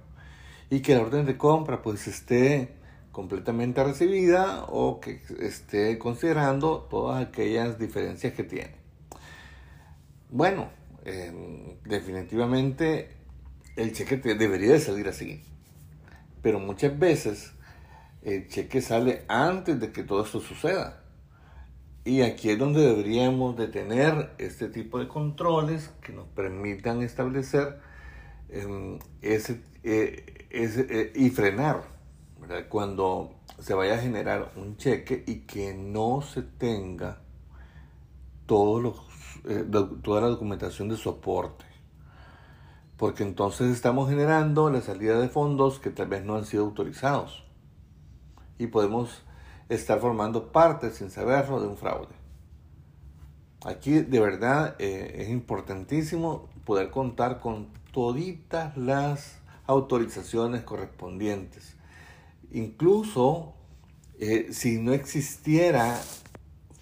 Y 0.70 0.82
que 0.82 0.94
la 0.94 1.02
orden 1.02 1.26
de 1.26 1.38
compra 1.38 1.82
pues 1.82 2.08
esté 2.08 2.76
completamente 3.14 3.82
recibida 3.82 4.66
o 4.66 5.00
que 5.00 5.22
esté 5.40 5.98
considerando 5.98 6.86
todas 6.90 7.26
aquellas 7.26 7.80
diferencias 7.80 8.34
que 8.34 8.44
tiene. 8.44 8.76
Bueno, 10.30 10.70
Em, 11.06 11.80
definitivamente 11.84 13.10
el 13.76 13.92
cheque 13.92 14.18
debería 14.18 14.74
de 14.74 14.80
salir 14.80 15.08
así. 15.08 15.44
Pero 16.42 16.60
muchas 16.60 16.98
veces 16.98 17.52
el 18.22 18.48
cheque 18.48 18.82
sale 18.82 19.24
antes 19.28 19.80
de 19.80 19.92
que 19.92 20.04
todo 20.04 20.24
esto 20.24 20.40
suceda. 20.40 21.04
Y 22.06 22.22
aquí 22.22 22.50
es 22.50 22.60
donde 22.60 22.82
deberíamos 22.82 23.58
de 23.58 23.68
tener 23.68 24.32
este 24.38 24.68
tipo 24.70 25.00
de 25.00 25.08
controles 25.08 25.90
que 26.02 26.14
nos 26.14 26.28
permitan 26.28 27.02
establecer 27.02 27.80
em, 28.50 29.00
ese, 29.22 29.62
eh, 29.84 30.48
eh, 30.52 31.12
y 31.16 31.30
frenar 31.32 31.93
cuando 32.70 33.34
se 33.60 33.74
vaya 33.74 33.96
a 33.96 34.00
generar 34.00 34.52
un 34.56 34.78
cheque 34.78 35.24
y 35.28 35.42
que 35.42 35.74
no 35.74 36.22
se 36.22 36.42
tenga 36.42 37.20
todos 38.46 38.82
los 38.82 39.14
eh, 39.46 39.66
toda 40.02 40.22
la 40.22 40.28
documentación 40.28 40.90
de 40.90 40.98
soporte. 40.98 41.66
Porque 42.98 43.24
entonces 43.24 43.72
estamos 43.72 44.10
generando 44.10 44.70
la 44.70 44.82
salida 44.82 45.20
de 45.20 45.28
fondos 45.28 45.80
que 45.80 45.90
tal 45.90 46.08
vez 46.08 46.24
no 46.24 46.36
han 46.36 46.46
sido 46.46 46.64
autorizados. 46.64 47.44
Y 48.58 48.68
podemos 48.68 49.24
estar 49.68 50.00
formando 50.00 50.52
parte, 50.52 50.92
sin 50.92 51.10
saberlo, 51.10 51.60
de 51.60 51.68
un 51.68 51.78
fraude. 51.78 52.14
Aquí 53.66 54.00
de 54.00 54.20
verdad 54.20 54.76
eh, 54.80 55.16
es 55.20 55.30
importantísimo 55.30 56.50
poder 56.66 56.92
contar 56.92 57.40
con 57.40 57.68
toditas 57.92 58.78
las 58.78 59.40
autorizaciones 59.66 60.64
correspondientes. 60.64 61.76
Incluso 62.54 63.56
eh, 64.20 64.50
si 64.52 64.80
no 64.80 64.94
existiera 64.94 66.00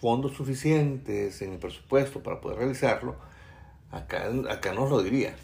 fondos 0.02 0.34
suficientes 0.34 1.42
en 1.42 1.54
el 1.54 1.60
presupuesto 1.60 2.22
para 2.22 2.42
poder 2.42 2.60
realizarlo, 2.60 3.16
acá, 3.90 4.30
acá 4.50 4.74
nos 4.74 4.90
lo 4.90 5.02
diría, 5.02 5.36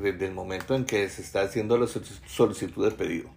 desde 0.00 0.26
el 0.26 0.32
momento 0.32 0.74
en 0.74 0.84
que 0.84 1.08
se 1.08 1.22
está 1.22 1.42
haciendo 1.42 1.76
la 1.76 1.86
solicitud 1.86 2.88
de 2.88 2.94
pedido. 2.94 3.30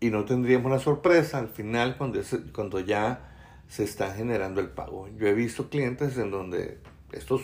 Y 0.00 0.10
no 0.10 0.24
tendríamos 0.24 0.72
la 0.72 0.78
sorpresa 0.78 1.38
al 1.38 1.48
final 1.48 1.96
cuando, 1.96 2.20
cuando 2.52 2.80
ya 2.80 3.30
se 3.68 3.84
está 3.84 4.12
generando 4.14 4.60
el 4.60 4.70
pago. 4.70 5.08
Yo 5.16 5.28
he 5.28 5.34
visto 5.34 5.68
clientes 5.68 6.16
en 6.16 6.30
donde 6.30 6.78
esto 7.12 7.38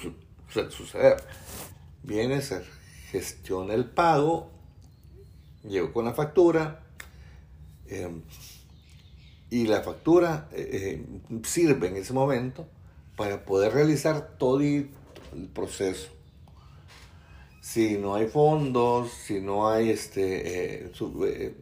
suele 0.49 0.71
suceder. 0.71 1.17
Viene, 2.03 2.41
se 2.41 2.65
gestiona 3.11 3.75
el 3.75 3.85
pago, 3.85 4.51
llego 5.63 5.93
con 5.93 6.07
la 6.07 6.15
factura, 6.15 6.86
eh, 7.91 8.11
y 9.51 9.67
la 9.67 9.83
factura 9.83 10.49
eh, 10.53 11.03
eh, 11.03 11.43
sirve 11.45 11.89
en 11.89 11.97
ese 11.97 12.13
momento 12.13 12.67
para 13.17 13.45
poder 13.45 13.73
realizar 13.73 14.37
todo 14.39 14.61
el 14.61 14.89
proceso. 15.55 16.09
Si 17.61 17.99
no 17.99 18.15
hay 18.15 18.29
fondos, 18.29 19.11
si 19.11 19.41
no 19.41 19.69
hay 19.69 19.91
este, 19.91 20.85
eh, 20.87 21.55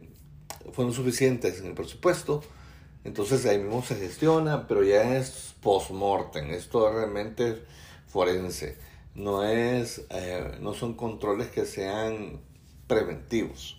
fondos 0.71 0.95
suficientes 0.95 1.59
en 1.59 1.67
el 1.67 1.73
presupuesto, 1.73 2.43
entonces 3.03 3.45
ahí 3.45 3.57
mismo 3.57 3.83
se 3.83 3.95
gestiona, 3.95 4.67
pero 4.67 4.83
ya 4.83 5.17
es 5.17 5.55
post-mortem, 5.61 6.51
esto 6.51 6.91
realmente 6.91 7.63
forense, 8.07 8.77
no, 9.15 9.43
es, 9.43 10.03
eh, 10.09 10.57
no 10.61 10.73
son 10.73 10.93
controles 10.93 11.47
que 11.47 11.65
sean 11.65 12.39
preventivos. 12.87 13.74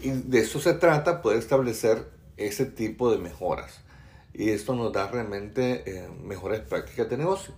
Y 0.00 0.10
de 0.10 0.40
eso 0.40 0.60
se 0.60 0.74
trata, 0.74 1.22
poder 1.22 1.38
establecer 1.38 2.08
ese 2.36 2.66
tipo 2.66 3.10
de 3.10 3.18
mejoras. 3.18 3.80
Y 4.32 4.50
esto 4.50 4.74
nos 4.74 4.92
da 4.92 5.10
realmente 5.10 5.82
eh, 5.86 6.08
mejores 6.22 6.60
prácticas 6.60 7.10
de 7.10 7.16
negocio. 7.16 7.54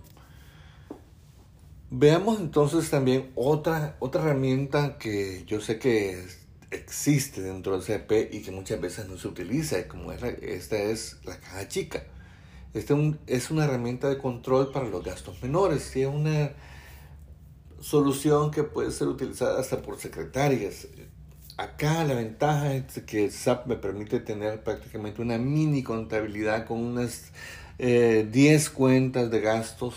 Veamos 1.91 2.39
entonces 2.39 2.89
también 2.89 3.31
otra, 3.35 3.97
otra 3.99 4.21
herramienta 4.21 4.97
que 4.97 5.43
yo 5.45 5.59
sé 5.59 5.77
que 5.77 6.25
existe 6.71 7.41
dentro 7.41 7.73
del 7.73 7.81
CP 7.81 8.29
y 8.31 8.41
que 8.41 8.51
muchas 8.51 8.79
veces 8.79 9.07
no 9.07 9.17
se 9.17 9.27
utiliza, 9.27 9.87
como 9.87 10.11
es 10.13 10.23
esta 10.23 10.77
es 10.77 11.17
la 11.25 11.37
caja 11.39 11.67
chica. 11.67 12.03
Esta 12.73 12.95
es 13.27 13.51
una 13.51 13.65
herramienta 13.65 14.07
de 14.07 14.17
control 14.17 14.71
para 14.71 14.87
los 14.87 15.03
gastos 15.03 15.43
menores 15.43 15.93
y 15.97 16.03
es 16.03 16.07
una 16.07 16.53
solución 17.81 18.51
que 18.51 18.63
puede 18.63 18.91
ser 18.91 19.09
utilizada 19.09 19.59
hasta 19.59 19.81
por 19.81 19.99
secretarias. 19.99 20.87
Acá 21.61 22.03
la 22.05 22.15
ventaja 22.15 22.73
es 22.73 23.03
que 23.03 23.29
SAP 23.29 23.67
me 23.67 23.75
permite 23.75 24.19
tener 24.19 24.63
prácticamente 24.63 25.21
una 25.21 25.37
mini 25.37 25.83
contabilidad 25.83 26.65
con 26.65 26.79
unas 26.79 27.31
10 27.77 27.77
eh, 27.77 28.73
cuentas 28.73 29.29
de 29.29 29.41
gastos, 29.41 29.93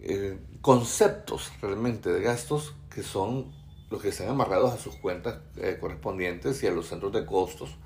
eh, 0.00 0.38
conceptos 0.62 1.52
realmente 1.60 2.10
de 2.10 2.22
gastos 2.22 2.74
que 2.88 3.02
son 3.02 3.52
los 3.90 4.00
que 4.00 4.08
están 4.08 4.30
amarrados 4.30 4.72
a 4.72 4.78
sus 4.78 4.96
cuentas 4.96 5.40
eh, 5.58 5.76
correspondientes 5.78 6.62
y 6.62 6.66
a 6.66 6.70
los 6.70 6.86
centros 6.86 7.12
de 7.12 7.26
costos 7.26 7.76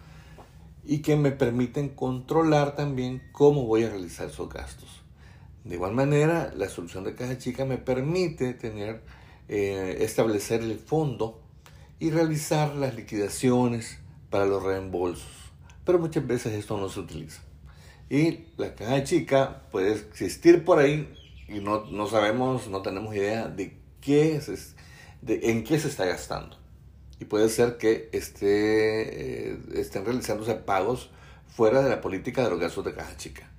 y 0.85 1.02
que 1.02 1.17
me 1.17 1.33
permiten 1.33 1.88
controlar 1.88 2.76
también 2.76 3.25
cómo 3.33 3.67
voy 3.67 3.83
a 3.83 3.90
realizar 3.90 4.29
esos 4.29 4.49
gastos. 4.49 5.02
De 5.64 5.75
igual 5.75 5.95
manera, 5.95 6.52
la 6.57 6.69
solución 6.69 7.02
de 7.02 7.17
caja 7.17 7.37
chica 7.38 7.64
me 7.64 7.76
permite 7.76 8.55
tener, 8.55 9.02
establecer 9.49 10.62
el 10.62 10.79
fondo 10.79 11.50
y 12.00 12.11
realizar 12.11 12.75
las 12.75 12.95
liquidaciones 12.95 13.99
para 14.30 14.47
los 14.47 14.62
reembolsos. 14.62 15.30
Pero 15.85 15.99
muchas 15.99 16.26
veces 16.26 16.54
esto 16.54 16.78
no 16.78 16.88
se 16.88 17.00
utiliza. 17.00 17.42
Y 18.09 18.47
la 18.57 18.75
caja 18.75 19.04
chica 19.04 19.62
puede 19.71 19.92
existir 19.92 20.64
por 20.64 20.78
ahí 20.78 21.14
y 21.47 21.61
no, 21.61 21.85
no 21.85 22.07
sabemos, 22.07 22.69
no 22.69 22.80
tenemos 22.83 23.14
idea 23.14 23.49
de, 23.49 23.76
qué 24.00 24.37
es, 24.37 24.75
de 25.21 25.50
en 25.50 25.62
qué 25.62 25.78
se 25.78 25.88
está 25.88 26.07
gastando. 26.07 26.57
Y 27.21 27.26
puede 27.26 27.50
ser 27.50 27.76
que 27.76 28.09
esté, 28.12 29.50
eh, 29.52 29.59
estén 29.75 30.07
realizándose 30.07 30.54
pagos 30.54 31.11
fuera 31.49 31.83
de 31.83 31.90
la 31.90 32.00
política 32.00 32.42
de 32.42 32.50
los 32.50 32.59
gastos 32.59 32.85
de 32.87 32.95
caja 32.95 33.16
chica. 33.19 33.50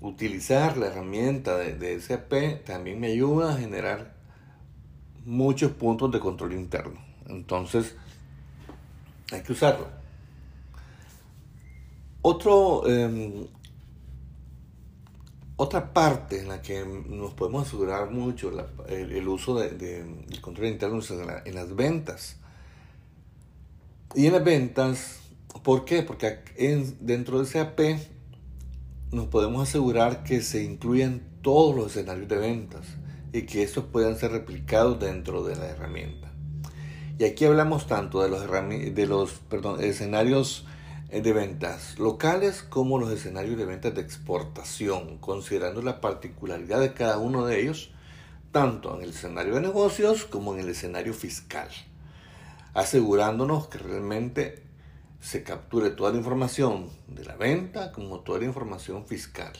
Utilizar 0.00 0.78
la 0.78 0.86
herramienta 0.86 1.58
de, 1.58 1.74
de 1.74 2.00
SAP 2.00 2.64
también 2.64 2.98
me 2.98 3.08
ayuda 3.08 3.52
a 3.52 3.58
generar 3.58 4.21
muchos 5.24 5.72
puntos 5.72 6.10
de 6.10 6.20
control 6.20 6.54
interno. 6.54 7.00
Entonces, 7.26 7.94
hay 9.32 9.42
que 9.42 9.52
usarlo. 9.52 9.86
Otro, 12.22 12.86
em, 12.86 13.46
otra 15.56 15.92
parte 15.92 16.40
en 16.40 16.48
la 16.48 16.62
que 16.62 16.84
nos 16.84 17.34
podemos 17.34 17.66
asegurar 17.66 18.10
mucho 18.10 18.52
el, 18.88 19.28
uso 19.28 19.58
del 19.58 19.78
de, 19.78 20.40
control 20.40 20.68
interno 20.68 20.98
es 20.98 21.10
en, 21.10 21.54
las 21.54 21.74
ventas. 21.74 22.36
Y 24.14 24.26
en 24.26 24.32
las 24.32 24.44
ventas, 24.44 25.20
¿por 25.62 25.84
qué? 25.84 26.02
Porque 26.02 26.40
dentro 27.00 27.40
de 27.40 27.46
SAP 27.46 27.80
nos 29.10 29.26
podemos 29.26 29.68
asegurar 29.68 30.22
que 30.22 30.42
se 30.42 30.62
incluyan 30.62 31.22
todos 31.42 31.74
los 31.74 31.90
escenarios 31.92 32.28
de 32.28 32.36
ventas 32.36 32.86
y 33.32 33.42
que 33.42 33.62
estos 33.62 33.84
puedan 33.84 34.16
ser 34.16 34.32
replicados 34.32 35.00
dentro 35.00 35.42
de 35.44 35.56
la 35.56 35.66
herramienta. 35.66 36.30
Y 37.18 37.24
aquí 37.24 37.44
hablamos 37.44 37.86
tanto 37.86 38.22
de 38.22 38.28
los, 38.28 38.48
de 38.48 39.06
los 39.06 39.40
escenarios 39.80 40.66
eh, 41.08 41.20
de 41.20 41.32
ventas 41.32 41.98
locales 41.98 42.62
como 42.62 42.98
los 42.98 43.10
escenarios 43.12 43.58
de 43.58 43.66
ventas 43.66 43.94
de 43.94 44.00
exportación, 44.00 45.18
considerando 45.18 45.82
la 45.82 46.00
particularidad 46.00 46.80
de 46.80 46.94
cada 46.94 47.18
uno 47.18 47.44
de 47.44 47.60
ellos, 47.60 47.90
tanto 48.50 48.96
en 48.96 49.02
el 49.02 49.10
escenario 49.10 49.54
de 49.54 49.60
negocios 49.60 50.24
como 50.24 50.54
en 50.54 50.60
el 50.60 50.70
escenario 50.70 51.14
fiscal, 51.14 51.68
asegurándonos 52.74 53.68
que 53.68 53.78
realmente 53.78 54.62
se 55.20 55.42
capture 55.42 55.90
toda 55.90 56.12
la 56.12 56.18
información 56.18 56.88
de 57.08 57.24
la 57.24 57.36
venta 57.36 57.92
como 57.92 58.20
toda 58.20 58.40
la 58.40 58.46
información 58.46 59.06
fiscal. 59.06 59.52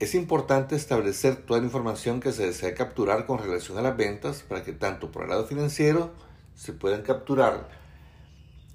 Es 0.00 0.14
importante 0.14 0.76
establecer 0.76 1.34
toda 1.34 1.58
la 1.58 1.66
información 1.66 2.20
que 2.20 2.30
se 2.30 2.46
desea 2.46 2.72
capturar 2.72 3.26
con 3.26 3.38
relación 3.38 3.78
a 3.78 3.82
las 3.82 3.96
ventas 3.96 4.44
para 4.46 4.62
que 4.62 4.72
tanto 4.72 5.10
por 5.10 5.24
el 5.24 5.30
lado 5.30 5.44
financiero 5.44 6.12
se 6.54 6.72
puedan 6.72 7.02
capturar 7.02 7.68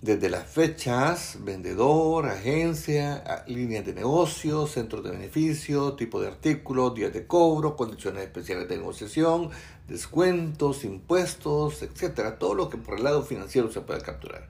desde 0.02 0.30
las 0.30 0.46
fechas, 0.46 1.38
vendedor, 1.40 2.26
agencia, 2.26 3.24
líneas 3.48 3.86
de 3.86 3.94
negocio, 3.94 4.68
centros 4.68 5.02
de 5.02 5.12
beneficio, 5.12 5.94
tipo 5.94 6.20
de 6.20 6.28
artículo, 6.28 6.90
días 6.90 7.14
de 7.14 7.26
cobro, 7.26 7.78
condiciones 7.78 8.24
especiales 8.24 8.68
de 8.68 8.76
negociación, 8.76 9.50
descuentos, 9.88 10.84
impuestos, 10.84 11.84
etcétera, 11.84 12.38
todo 12.38 12.54
lo 12.54 12.70
que 12.70 12.76
por 12.76 12.98
el 12.98 13.06
lado 13.06 13.24
financiero 13.24 13.72
se 13.72 13.80
pueda 13.80 14.02
capturar. 14.02 14.50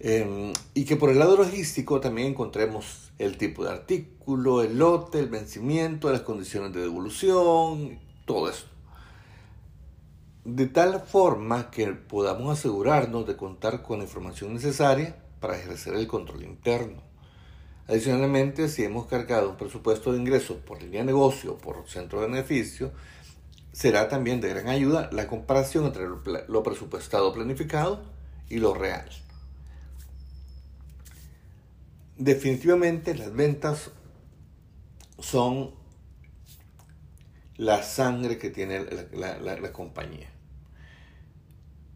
Em, 0.00 0.52
y 0.74 0.86
que 0.86 0.96
por 0.96 1.10
el 1.10 1.20
lado 1.20 1.36
logístico 1.36 2.00
también 2.00 2.28
encontremos 2.32 3.03
el 3.18 3.36
tipo 3.38 3.64
de 3.64 3.70
artículo, 3.70 4.62
el 4.62 4.78
lote, 4.78 5.20
el 5.20 5.28
vencimiento, 5.28 6.10
las 6.10 6.22
condiciones 6.22 6.72
de 6.72 6.80
devolución, 6.80 7.98
todo 8.24 8.48
eso. 8.48 8.66
De 10.44 10.66
tal 10.66 11.00
forma 11.00 11.70
que 11.70 11.86
podamos 11.92 12.58
asegurarnos 12.58 13.26
de 13.26 13.36
contar 13.36 13.82
con 13.82 13.98
la 13.98 14.04
información 14.04 14.52
necesaria 14.52 15.16
para 15.40 15.56
ejercer 15.56 15.94
el 15.94 16.06
control 16.06 16.44
interno. 16.44 17.02
Adicionalmente, 17.86 18.68
si 18.68 18.82
hemos 18.82 19.06
cargado 19.06 19.50
un 19.50 19.56
presupuesto 19.56 20.12
de 20.12 20.18
ingresos 20.18 20.56
por 20.56 20.82
línea 20.82 21.00
de 21.00 21.06
negocio 21.06 21.52
o 21.52 21.58
por 21.58 21.86
centro 21.86 22.20
de 22.20 22.28
beneficio, 22.28 22.92
será 23.72 24.08
también 24.08 24.40
de 24.40 24.48
gran 24.48 24.68
ayuda 24.68 25.10
la 25.12 25.26
comparación 25.26 25.86
entre 25.86 26.06
lo 26.06 26.62
presupuestado 26.62 27.32
planificado 27.32 28.02
y 28.48 28.58
lo 28.58 28.72
real. 28.72 29.08
Definitivamente 32.16 33.14
las 33.16 33.34
ventas 33.34 33.90
son 35.18 35.72
la 37.56 37.82
sangre 37.82 38.38
que 38.38 38.50
tiene 38.50 38.86
la, 39.12 39.72
compañía. 39.72 40.30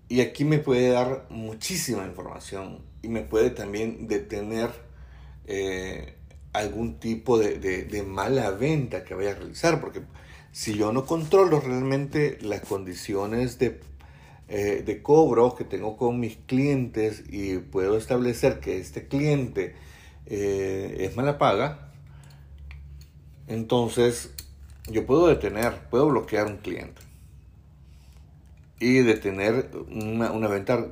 Y 0.09 0.21
aquí 0.21 0.45
me 0.45 0.59
puede 0.59 0.91
dar 0.91 1.27
muchísima 1.31 2.05
información 2.05 2.85
y 3.03 3.09
me 3.09 3.23
puede 3.23 3.51
también 3.51 4.09
detener 4.09 4.71
eh, 5.47 6.15
algún 6.53 6.99
tipo 6.99 7.39
de, 7.39 8.05
mala 8.07 8.51
venta 8.51 9.05
que 9.05 9.15
vaya 9.15 9.33
a 9.33 9.35
realizar, 9.35 9.81
porque 9.81 10.03
si 10.51 10.75
yo 10.75 10.93
no 10.93 11.05
controlo 11.07 11.61
realmente 11.61 12.39
las 12.41 12.63
condiciones 12.63 13.59
de, 13.59 13.81
eh, 14.49 14.83
de 14.85 15.03
cobro 15.03 15.55
que 15.55 15.65
tengo 15.65 15.97
con 15.97 16.19
mis 16.19 16.39
clientes 16.47 17.23
y 17.29 17.59
puedo 17.59 17.97
establecer 17.97 18.59
que 18.59 18.79
este 18.79 19.07
cliente 19.07 19.77
eh, 20.29 20.97
es 21.01 21.17
mala 21.17 21.39
paga, 21.39 21.91
entonces 23.47 24.33
yo 24.87 25.07
puedo 25.07 25.27
detener, 25.29 25.81
puedo 25.91 26.09
bloquear 26.09 26.47
un 26.47 26.59
cliente 26.59 27.03
y 28.81 28.99
detener 28.99 29.71
una, 29.91 30.49
venta 30.49 30.87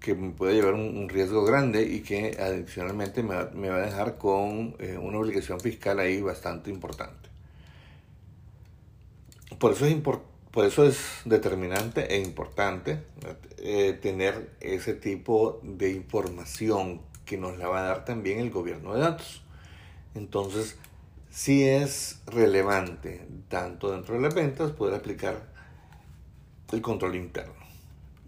que 0.00 0.14
me 0.14 0.30
puede 0.30 0.54
llevar 0.54 0.74
un, 0.74 1.08
riesgo 1.08 1.44
grande 1.44 1.82
y 1.82 2.00
que 2.00 2.36
adicionalmente 2.38 3.22
me, 3.22 3.46
me 3.54 3.68
va 3.68 3.76
a 3.76 3.86
dejar 3.86 4.18
con 4.18 4.76
eh, 4.78 4.98
una 5.00 5.18
obligación 5.18 5.60
fiscal 5.60 5.98
ahí 5.98 6.20
bastante 6.20 6.70
importante. 6.70 7.30
Por 9.58 9.72
eso 9.72 9.86
es, 9.86 9.96
por 10.50 10.64
eso 10.64 10.84
es 10.84 10.98
determinante 11.24 12.14
e 12.14 12.18
importante 12.20 13.02
eh, 13.58 13.98
tener 14.00 14.50
ese 14.60 14.94
tipo 14.94 15.60
de 15.62 15.92
información 15.92 17.00
que 17.32 17.38
nos 17.38 17.56
la 17.56 17.66
va 17.66 17.78
a 17.78 17.82
dar 17.84 18.04
también 18.04 18.40
el 18.40 18.50
gobierno 18.50 18.92
de 18.92 19.00
datos. 19.00 19.42
Entonces, 20.14 20.76
sí 21.30 21.64
es 21.64 22.20
relevante, 22.26 23.26
tanto 23.48 23.90
dentro 23.90 24.16
de 24.16 24.20
las 24.20 24.34
ventas, 24.34 24.72
poder 24.72 24.94
aplicar 24.94 25.48
el 26.70 26.82
control 26.82 27.16
interno. 27.16 27.54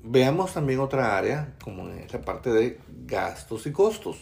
Veamos 0.03 0.55
también 0.55 0.81
otra 0.81 1.19
área, 1.19 1.55
como 1.63 1.83
en 1.91 2.07
la 2.11 2.21
parte 2.23 2.51
de 2.51 2.81
gastos 3.05 3.67
y 3.67 3.73
costos. 3.73 4.17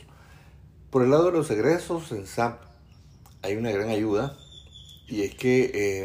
Por 0.91 1.05
el 1.05 1.11
lado 1.11 1.27
de 1.27 1.39
los 1.39 1.49
egresos, 1.53 2.11
en 2.11 2.27
SAP 2.27 2.61
hay 3.43 3.55
una 3.55 3.71
gran 3.71 3.89
ayuda 3.89 4.37
y 5.07 5.23
es 5.23 5.37
que 5.37 6.03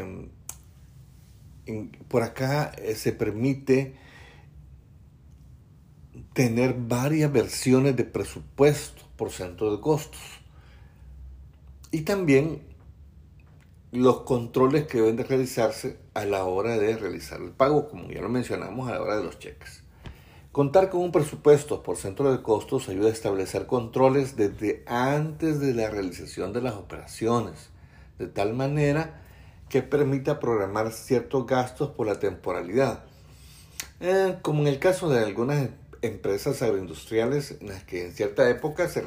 em, 1.66 1.90
por 2.06 2.22
acá 2.22 2.70
eh, 2.78 2.94
se 2.94 3.10
permite 3.10 3.96
tener 6.38 6.76
varias 6.78 7.32
versiones 7.32 7.96
de 7.96 8.04
presupuesto 8.04 9.02
por 9.16 9.32
centro 9.32 9.74
de 9.74 9.80
costos. 9.80 10.20
Y 11.90 12.02
también 12.02 12.62
los 13.90 14.20
controles 14.20 14.86
que 14.86 14.98
deben 14.98 15.16
de 15.16 15.24
realizarse 15.24 15.98
a 16.14 16.24
la 16.26 16.44
hora 16.44 16.78
de 16.78 16.96
realizar 16.96 17.40
el 17.40 17.50
pago, 17.50 17.88
como 17.88 18.08
ya 18.08 18.20
lo 18.20 18.28
mencionamos 18.28 18.88
a 18.88 18.92
la 18.92 19.02
hora 19.02 19.16
de 19.16 19.24
los 19.24 19.40
cheques. 19.40 19.82
Contar 20.52 20.90
con 20.90 21.00
un 21.00 21.10
presupuesto 21.10 21.82
por 21.82 21.96
centro 21.96 22.30
de 22.30 22.40
costos 22.40 22.88
ayuda 22.88 23.08
a 23.08 23.12
establecer 23.14 23.66
controles 23.66 24.36
desde 24.36 24.84
antes 24.86 25.58
de 25.58 25.74
la 25.74 25.90
realización 25.90 26.52
de 26.52 26.62
las 26.62 26.74
operaciones, 26.74 27.70
de 28.16 28.28
tal 28.28 28.54
manera 28.54 29.22
que 29.68 29.82
permita 29.82 30.38
programar 30.38 30.92
ciertos 30.92 31.48
gastos 31.48 31.90
por 31.90 32.06
la 32.06 32.20
temporalidad. 32.20 33.02
Eh, 33.98 34.38
como 34.42 34.60
en 34.60 34.68
el 34.68 34.78
caso 34.78 35.10
de 35.10 35.18
algunas 35.18 35.68
empresas 36.02 36.62
agroindustriales 36.62 37.56
en 37.60 37.68
las 37.68 37.84
que 37.84 38.06
en 38.06 38.12
cierta 38.12 38.48
época 38.50 38.88
se, 38.88 39.02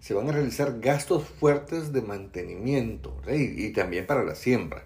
se 0.00 0.14
van 0.14 0.28
a 0.28 0.32
realizar 0.32 0.80
gastos 0.80 1.24
fuertes 1.24 1.92
de 1.92 2.02
mantenimiento 2.02 3.16
y, 3.28 3.70
también 3.70 4.06
para 4.06 4.24
la 4.24 4.34
siembra. 4.34 4.84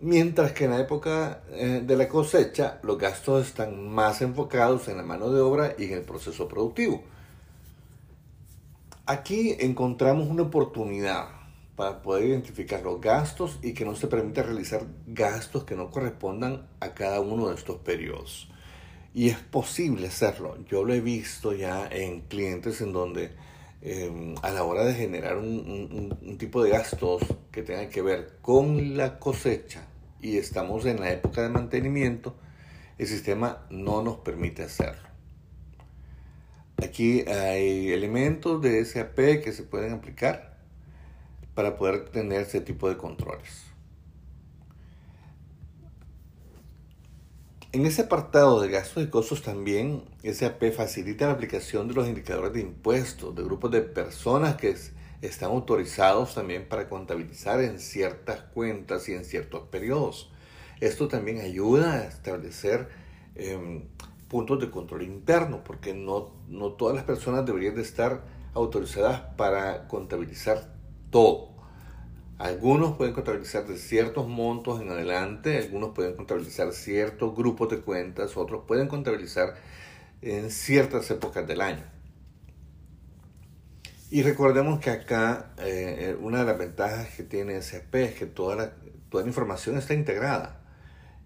Mientras 0.00 0.52
que 0.52 0.64
en 0.64 0.70
la 0.70 0.80
época 0.80 1.42
eh, 1.50 1.82
de 1.84 1.96
la 1.96 2.08
cosecha 2.08 2.80
los 2.82 2.98
gastos 2.98 3.46
están 3.46 3.88
más 3.88 4.22
enfocados 4.22 4.88
en 4.88 4.98
la 4.98 5.02
mano 5.02 5.30
de 5.30 5.40
obra 5.40 5.74
y 5.78 5.84
en 5.84 5.92
el 5.92 6.02
proceso 6.02 6.48
productivo. 6.48 7.02
Aquí 9.06 9.56
encontramos 9.60 10.28
una 10.28 10.42
oportunidad 10.42 11.28
para 11.76 12.02
poder 12.02 12.24
identificar 12.24 12.82
los 12.82 13.00
gastos 13.00 13.58
y 13.62 13.74
que 13.74 13.84
no 13.84 13.94
se 13.94 14.08
permita 14.08 14.42
realizar 14.42 14.84
gastos 15.06 15.64
que 15.64 15.76
no 15.76 15.90
correspondan 15.90 16.66
a 16.80 16.94
cada 16.94 17.20
uno 17.20 17.48
de 17.48 17.54
estos 17.54 17.76
periodos. 17.78 18.48
Y 19.16 19.30
es 19.30 19.38
posible 19.38 20.08
hacerlo. 20.08 20.62
Yo 20.66 20.84
lo 20.84 20.92
he 20.92 21.00
visto 21.00 21.54
ya 21.54 21.88
en 21.90 22.20
clientes 22.20 22.82
en 22.82 22.92
donde 22.92 23.30
em, 23.80 24.34
a 24.42 24.50
la 24.50 24.62
hora 24.62 24.84
de 24.84 24.92
generar 24.92 25.38
un, 25.38 26.36
tipo 26.38 26.62
de 26.62 26.68
gastos 26.68 27.22
que 27.50 27.62
tenga 27.62 27.88
que 27.88 28.02
ver 28.02 28.36
con 28.42 28.98
la 28.98 29.18
cosecha 29.18 29.86
y 30.20 30.36
estamos 30.36 30.84
en 30.84 31.00
la 31.00 31.10
época 31.12 31.40
de 31.40 31.48
mantenimiento, 31.48 32.36
el 32.98 33.06
sistema 33.06 33.66
no 33.70 34.02
nos 34.02 34.18
permite 34.18 34.64
hacerlo. 34.64 35.08
Aquí 36.76 37.22
hay 37.22 37.92
elementos 37.92 38.60
de 38.60 38.84
SAP 38.84 39.16
que 39.42 39.52
se 39.52 39.62
pueden 39.62 39.94
aplicar 39.94 40.58
para 41.54 41.78
poder 41.78 42.10
tener 42.10 42.42
ese 42.42 42.60
tipo 42.60 42.86
de 42.90 42.98
controles. 42.98 43.64
En 47.76 47.84
ese 47.84 48.00
apartado 48.00 48.58
de 48.62 48.70
gastos 48.70 49.04
y 49.04 49.08
costos 49.08 49.42
también 49.42 50.02
SAP 50.24 50.72
facilita 50.72 51.26
la 51.26 51.34
aplicación 51.34 51.88
de 51.88 51.92
los 51.92 52.08
indicadores 52.08 52.54
de 52.54 52.62
impuestos 52.62 53.36
de 53.36 53.42
grupos 53.42 53.70
de 53.70 53.82
personas 53.82 54.56
que 54.56 54.74
están 55.20 55.50
autorizados 55.50 56.34
también 56.34 56.66
para 56.70 56.88
contabilizar 56.88 57.60
en 57.60 57.78
ciertas 57.78 58.40
cuentas 58.54 59.06
y 59.10 59.12
en 59.12 59.26
ciertos 59.26 59.68
periodos. 59.68 60.32
Esto 60.80 61.06
también 61.06 61.42
ayuda 61.42 61.96
a 61.96 62.04
establecer 62.06 62.88
em, 63.34 63.82
puntos 64.28 64.58
de 64.58 64.70
control 64.70 65.02
interno 65.02 65.62
porque 65.62 65.92
no, 65.92 66.32
no 66.48 66.72
todas 66.72 66.96
las 66.96 67.04
personas 67.04 67.44
deberían 67.44 67.74
de 67.74 67.82
estar 67.82 68.24
autorizadas 68.54 69.20
para 69.36 69.86
contabilizar 69.86 70.74
todo. 71.10 71.55
Algunos 72.38 72.96
pueden 72.98 73.14
contabilizar 73.14 73.66
de 73.66 73.78
ciertos 73.78 74.28
montos 74.28 74.82
en 74.82 74.90
adelante, 74.90 75.56
algunos 75.56 75.94
pueden 75.94 76.16
contabilizar 76.16 76.72
ciertos 76.72 77.34
grupos 77.34 77.70
de 77.70 77.80
cuentas, 77.80 78.36
otros 78.36 78.64
pueden 78.66 78.88
contabilizar 78.88 79.54
en 80.20 80.50
ciertas 80.50 81.10
épocas 81.10 81.46
del 81.46 81.62
año. 81.62 81.82
Y 84.10 84.22
recordemos 84.22 84.80
que 84.80 84.90
acá 84.90 85.52
eh, 85.58 86.14
una 86.20 86.40
de 86.40 86.44
las 86.44 86.58
ventajas 86.58 87.08
que 87.16 87.22
tiene 87.22 87.60
SAP 87.62 87.94
es 87.94 88.14
que 88.14 88.26
toda 88.26 88.54
la, 88.54 88.72
toda 89.08 89.24
la 89.24 89.28
información 89.28 89.78
está 89.78 89.94
integrada. 89.94 90.60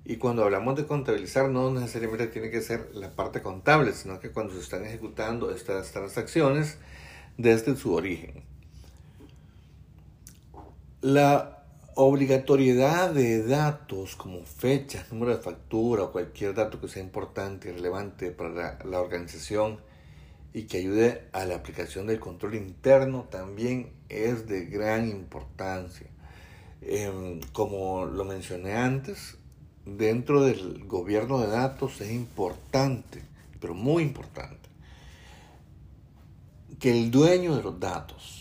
Y 0.05 0.17
cuando 0.17 0.45
hablamos 0.45 0.77
de 0.77 0.87
contabilizar 0.87 1.51
no 1.51 1.73
necesariamente 1.73 2.29
tiene 2.29 2.51
que 2.51 2.63
ser 2.63 2.89
la 2.95 3.11
parte 3.11 3.43
contable, 3.43 3.93
sino 3.93 4.21
que 4.21 4.31
cuando 4.31 4.55
se 4.55 4.61
están 4.61 4.87
ejecutando 4.87 5.51
estas 5.51 5.91
transacciones 5.91 6.79
desde 7.37 7.77
su 7.77 7.95
origen. 7.95 8.50
La 11.03 11.65
obligatoriedad 11.95 13.11
de 13.15 13.43
datos 13.43 14.17
como 14.17 14.45
fechas, 14.45 15.11
número 15.11 15.35
de 15.35 15.43
factura 15.43 16.03
o 16.03 16.13
cualquier 16.13 16.53
dato 16.53 16.79
que 16.79 16.89
sea 16.89 17.03
importante 17.03 17.71
y 17.71 17.73
relevante 17.73 18.33
para 18.33 18.79
la, 18.85 19.01
organización 19.01 19.81
y 20.53 20.65
que 20.65 20.77
ayude 20.77 21.27
a 21.33 21.47
la 21.47 21.55
aplicación 21.55 22.07
del 22.07 22.21
control 22.21 22.55
interno 22.55 23.29
también 23.31 23.95
es 24.11 24.47
de 24.47 24.67
gran 24.67 25.09
importancia. 25.09 26.07
Em, 26.83 27.41
como 27.55 28.05
lo 28.05 28.27
mencioné 28.27 28.75
antes, 28.75 29.39
dentro 29.87 30.43
del 30.43 30.85
gobierno 30.85 31.41
de 31.41 31.47
datos 31.47 31.99
es 32.03 32.11
importante, 32.11 33.23
pero 33.59 33.73
muy 33.73 34.03
importante, 34.03 34.69
que 36.79 36.91
el 36.91 37.11
dueño 37.11 37.57
de 37.57 37.63
los 37.63 37.81
datos 37.81 38.40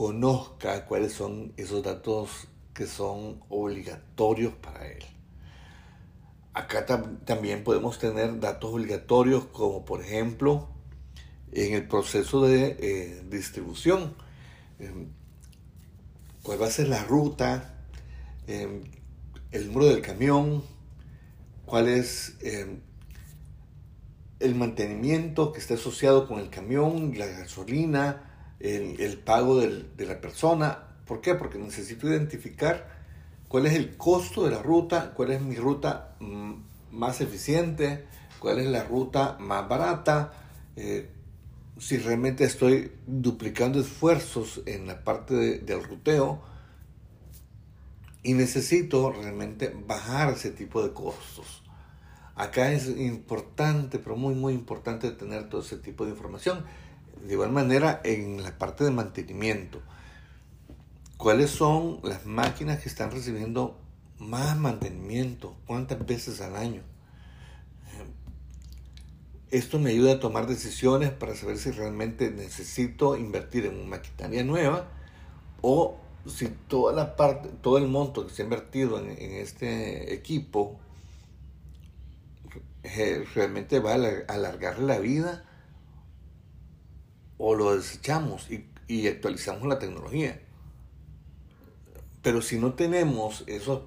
conozca 0.00 0.86
cuáles 0.86 1.12
son 1.12 1.52
esos 1.58 1.82
datos 1.82 2.48
que 2.72 2.86
son 2.86 3.38
obligatorios 3.50 4.54
para 4.54 4.88
él. 4.90 5.04
Acá 6.54 6.86
también 7.26 7.64
podemos 7.64 7.98
tener 7.98 8.40
datos 8.40 8.72
obligatorios 8.72 9.44
como 9.52 9.84
por 9.84 10.00
ejemplo 10.00 10.70
en 11.52 11.74
el 11.74 11.86
proceso 11.86 12.40
de 12.46 12.78
eh, 12.80 13.22
distribución. 13.28 14.14
Em, 14.78 15.08
¿Cuál 16.42 16.62
va 16.62 16.68
a 16.68 16.70
ser 16.70 16.88
la 16.88 17.04
ruta? 17.04 17.84
Em, 18.46 18.84
el 19.50 19.66
número 19.66 19.84
del 19.84 20.00
camión. 20.00 20.64
¿Cuál 21.66 21.88
es 21.88 22.38
em, 22.40 22.80
el 24.38 24.54
mantenimiento 24.54 25.52
que 25.52 25.58
está 25.58 25.74
asociado 25.74 26.26
con 26.26 26.40
el 26.40 26.48
camión, 26.48 27.12
la 27.18 27.26
gasolina? 27.26 28.29
El, 28.60 29.18
pago 29.18 29.58
de 29.60 30.06
la 30.06 30.20
persona. 30.20 30.84
¿Por 31.06 31.20
qué? 31.20 31.34
Porque 31.34 31.58
necesito 31.58 32.08
identificar 32.08 33.00
cuál 33.48 33.66
es 33.66 33.74
el 33.74 33.96
costo 33.96 34.44
de 34.44 34.52
la 34.52 34.62
ruta, 34.62 35.12
cuál 35.12 35.32
es 35.32 35.40
mi 35.40 35.56
ruta 35.56 36.14
mm, 36.20 36.52
más 36.92 37.20
eficiente, 37.20 38.04
cuál 38.38 38.60
es 38.60 38.66
la 38.66 38.84
ruta 38.84 39.36
más 39.40 39.68
barata, 39.68 40.32
eh, 40.76 41.10
si 41.78 41.98
realmente 41.98 42.44
estoy 42.44 42.92
duplicando 43.06 43.80
esfuerzos 43.80 44.62
en 44.66 44.86
la 44.86 45.02
parte 45.02 45.58
del 45.58 45.82
ruteo 45.82 46.42
y 48.22 48.34
necesito 48.34 49.10
realmente 49.10 49.74
bajar 49.86 50.34
ese 50.34 50.50
tipo 50.50 50.82
de 50.82 50.92
costos. 50.92 51.62
Acá 52.36 52.70
es 52.72 52.86
importante, 52.86 53.98
pero 53.98 54.14
muy, 54.14 54.34
muy 54.34 54.54
importante 54.54 55.10
tener 55.10 55.48
todo 55.48 55.62
ese 55.62 55.76
tipo 55.78 56.04
de 56.04 56.12
información 56.12 56.64
de 57.26 57.32
igual 57.32 57.52
manera, 57.52 58.00
en 58.04 58.42
la 58.42 58.56
parte 58.58 58.84
de 58.84 58.90
mantenimiento, 58.90 59.80
¿cuáles 61.16 61.50
son 61.50 62.00
las 62.02 62.26
máquinas 62.26 62.80
que 62.80 62.88
están 62.88 63.10
recibiendo 63.10 63.78
más 64.18 64.56
mantenimiento? 64.56 65.56
¿Cuántas 65.66 66.04
veces 66.06 66.40
al 66.40 66.56
año? 66.56 66.82
Esto 69.50 69.78
me 69.78 69.90
ayuda 69.90 70.14
a 70.14 70.20
tomar 70.20 70.46
decisiones 70.46 71.10
para 71.10 71.34
saber 71.34 71.58
si 71.58 71.72
realmente 71.72 72.30
necesito 72.30 73.16
invertir 73.16 73.66
en 73.66 73.74
una 73.74 73.96
maquinaria 73.96 74.44
nueva 74.44 74.88
o 75.60 75.98
si 76.26 76.46
toda 76.68 76.92
la 76.94 77.16
parte, 77.16 77.48
todo 77.60 77.78
el 77.78 77.88
monto 77.88 78.26
que 78.26 78.32
se 78.32 78.42
ha 78.42 78.44
invertido 78.44 79.00
en, 79.00 79.10
en 79.10 79.32
este 79.32 80.14
equipo 80.14 80.78
eh, 82.82 83.26
realmente 83.34 83.78
va 83.80 83.92
a 83.92 84.32
alargar 84.32 84.78
la 84.78 84.98
vida 84.98 85.44
o 87.42 87.54
lo 87.54 87.74
desechamos 87.74 88.48
y, 88.50 89.08
actualizamos 89.08 89.66
la 89.66 89.78
tecnología. 89.78 90.42
Pero 92.22 92.42
si 92.42 92.58
no 92.58 92.74
tenemos 92.74 93.44
esos, 93.46 93.84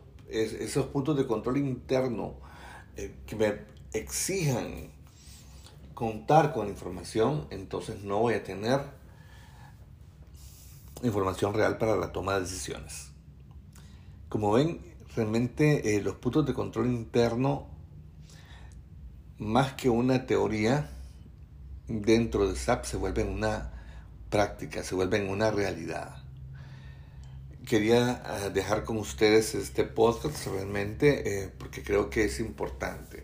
puntos 0.88 1.16
de 1.16 1.28
control 1.28 1.58
interno 1.58 2.34
eh, 2.96 3.14
que 3.28 3.36
me 3.36 3.60
exijan 3.94 4.92
contar 5.94 6.52
con 6.52 6.68
información, 6.68 7.46
entonces 7.52 8.02
no 8.02 8.20
voy 8.20 8.34
a 8.34 8.44
tener 8.44 8.80
información 11.04 11.54
real 11.54 11.78
para 11.78 11.96
la 11.96 12.12
toma 12.12 12.34
de 12.36 12.42
decisiones. 12.42 13.12
Como 14.30 14.54
ven, 14.54 14.82
realmente 15.16 15.96
eh, 15.96 16.02
los 16.02 16.16
puntos 16.16 16.48
de 16.48 16.56
control 16.56 16.88
interno, 16.88 17.68
más 19.38 19.74
que 19.74 19.90
una 19.90 20.26
teoría, 20.26 20.90
dentro 21.88 22.48
de 22.48 22.56
SAP 22.56 22.86
se 22.86 22.98
vuelven 22.98 23.30
una 23.30 23.72
práctica, 24.30 24.84
se 24.84 24.96
vuelven 24.96 25.30
una 25.30 25.52
realidad. 25.52 26.18
quería 27.68 28.22
ah, 28.26 28.50
dejar 28.50 28.84
con 28.84 28.98
ustedes 28.98 29.56
este 29.56 29.86
podcast 29.86 30.48
realmente 30.48 31.44
eh, 31.44 31.50
porque 31.58 31.84
creo 31.84 32.10
que 32.10 32.26
es 32.26 32.40
importante. 32.40 33.24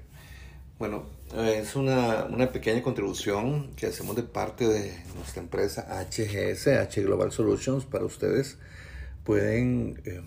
Bueno, 0.77 1.09
es 1.35 1.75
una, 1.75 2.23
una, 2.25 2.51
pequeña 2.51 2.81
contribución 2.81 3.73
que 3.75 3.87
hacemos 3.87 4.15
de 4.15 4.23
parte 4.23 4.65
de 4.65 5.03
nuestra 5.15 5.41
empresa 5.41 5.87
HGS, 6.09 6.67
H 6.67 7.03
Global 7.03 7.33
Solutions, 7.33 7.83
para 7.85 8.05
ustedes. 8.05 8.57
Pueden, 9.25 10.01
eh, 10.05 10.21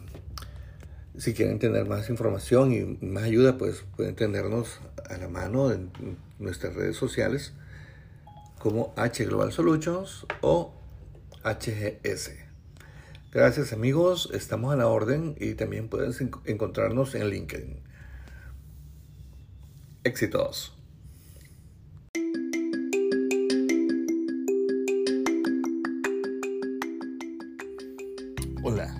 si 1.16 1.32
quieren 1.32 1.58
tener 1.58 1.86
más 1.86 2.10
información 2.10 2.72
y 2.72 3.04
más 3.04 3.24
ayuda, 3.24 3.56
pues 3.56 3.84
pueden 3.96 4.14
tenernos 4.14 4.80
a 5.08 5.16
la 5.16 5.28
mano 5.28 5.72
en 5.72 5.90
nuestras 6.38 6.74
redes 6.74 6.96
sociales 6.96 7.54
como 8.62 8.94
H 8.96 9.24
Global 9.24 9.50
Solutions 9.50 10.24
o 10.40 10.72
HGS. 11.42 12.30
Gracias 13.32 13.72
amigos, 13.72 14.30
estamos 14.32 14.72
a 14.72 14.76
la 14.76 14.86
orden 14.86 15.34
y 15.40 15.54
también 15.54 15.88
pueden 15.88 16.12
encontrarnos 16.44 17.16
en 17.16 17.28
LinkedIn. 17.28 17.80
Éxitos. 20.04 20.78
Hola, 28.62 28.94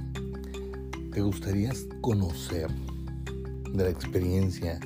¿te 1.13 1.21
gustaría 1.21 1.71
conocer 2.01 2.69
de 2.69 3.85
la 3.85 3.91
experiencia 3.91 4.81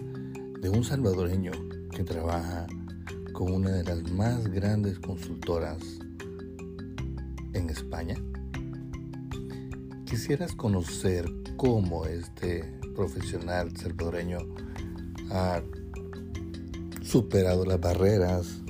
de 0.60 0.68
un 0.68 0.84
salvadoreño 0.84 1.52
que 1.90 2.04
trabaja 2.04 2.66
con 3.36 3.52
una 3.52 3.70
de 3.70 3.84
las 3.84 4.10
más 4.12 4.48
grandes 4.48 4.98
consultoras 4.98 5.76
en 7.52 7.68
España? 7.68 8.16
quisieras 10.06 10.54
conocer 10.54 11.30
cómo 11.58 12.06
este 12.06 12.64
profesional 12.94 13.76
salvadoreño 13.76 14.38
ha 15.30 15.60
superado 17.02 17.66
las 17.66 17.78
barreras 17.78 18.62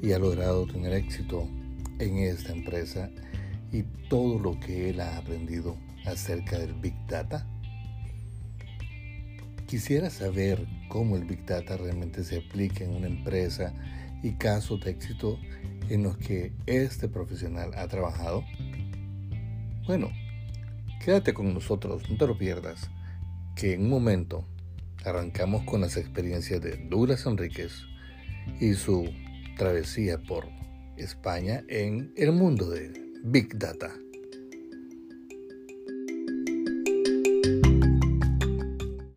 y 0.00 0.12
ha 0.12 0.20
logrado 0.20 0.64
tener 0.68 0.92
éxito 0.92 1.48
en 1.98 2.18
esta 2.18 2.52
empresa 2.52 3.10
y 3.72 3.82
todo 4.08 4.38
lo 4.38 4.60
que 4.60 4.90
él 4.90 5.00
ha 5.00 5.16
aprendido 5.16 5.76
acerca 6.06 6.56
del 6.56 6.74
Big 6.74 6.94
Data? 7.08 7.48
Quisiera 9.66 10.08
saber 10.08 10.64
cómo 10.88 11.16
el 11.16 11.24
Big 11.24 11.44
Data 11.44 11.76
realmente 11.76 12.22
se 12.22 12.38
aplica 12.38 12.84
en 12.84 12.94
una 12.94 13.08
empresa 13.08 13.74
y 14.24 14.32
casos 14.32 14.80
de 14.80 14.90
éxito 14.90 15.38
en 15.88 16.02
los 16.02 16.16
que 16.16 16.52
este 16.66 17.08
profesional 17.08 17.70
ha 17.76 17.86
trabajado. 17.86 18.42
Bueno, 19.86 20.10
Quédate 21.04 21.34
con 21.34 21.52
nosotros, 21.52 22.08
no 22.08 22.16
te 22.16 22.26
lo 22.26 22.38
pierdas, 22.38 22.90
que 23.56 23.74
en 23.74 23.82
un 23.82 23.90
momento 23.90 24.48
arrancamos 25.04 25.62
con 25.64 25.82
las 25.82 25.98
experiencias 25.98 26.62
de 26.62 26.78
Douglas 26.88 27.26
Enríquez 27.26 27.82
y 28.58 28.72
su 28.72 29.12
travesía 29.58 30.16
por 30.16 30.48
España 30.96 31.62
en 31.68 32.14
el 32.16 32.32
mundo 32.32 32.70
de 32.70 32.90
Big 33.22 33.58
Data. 33.58 33.90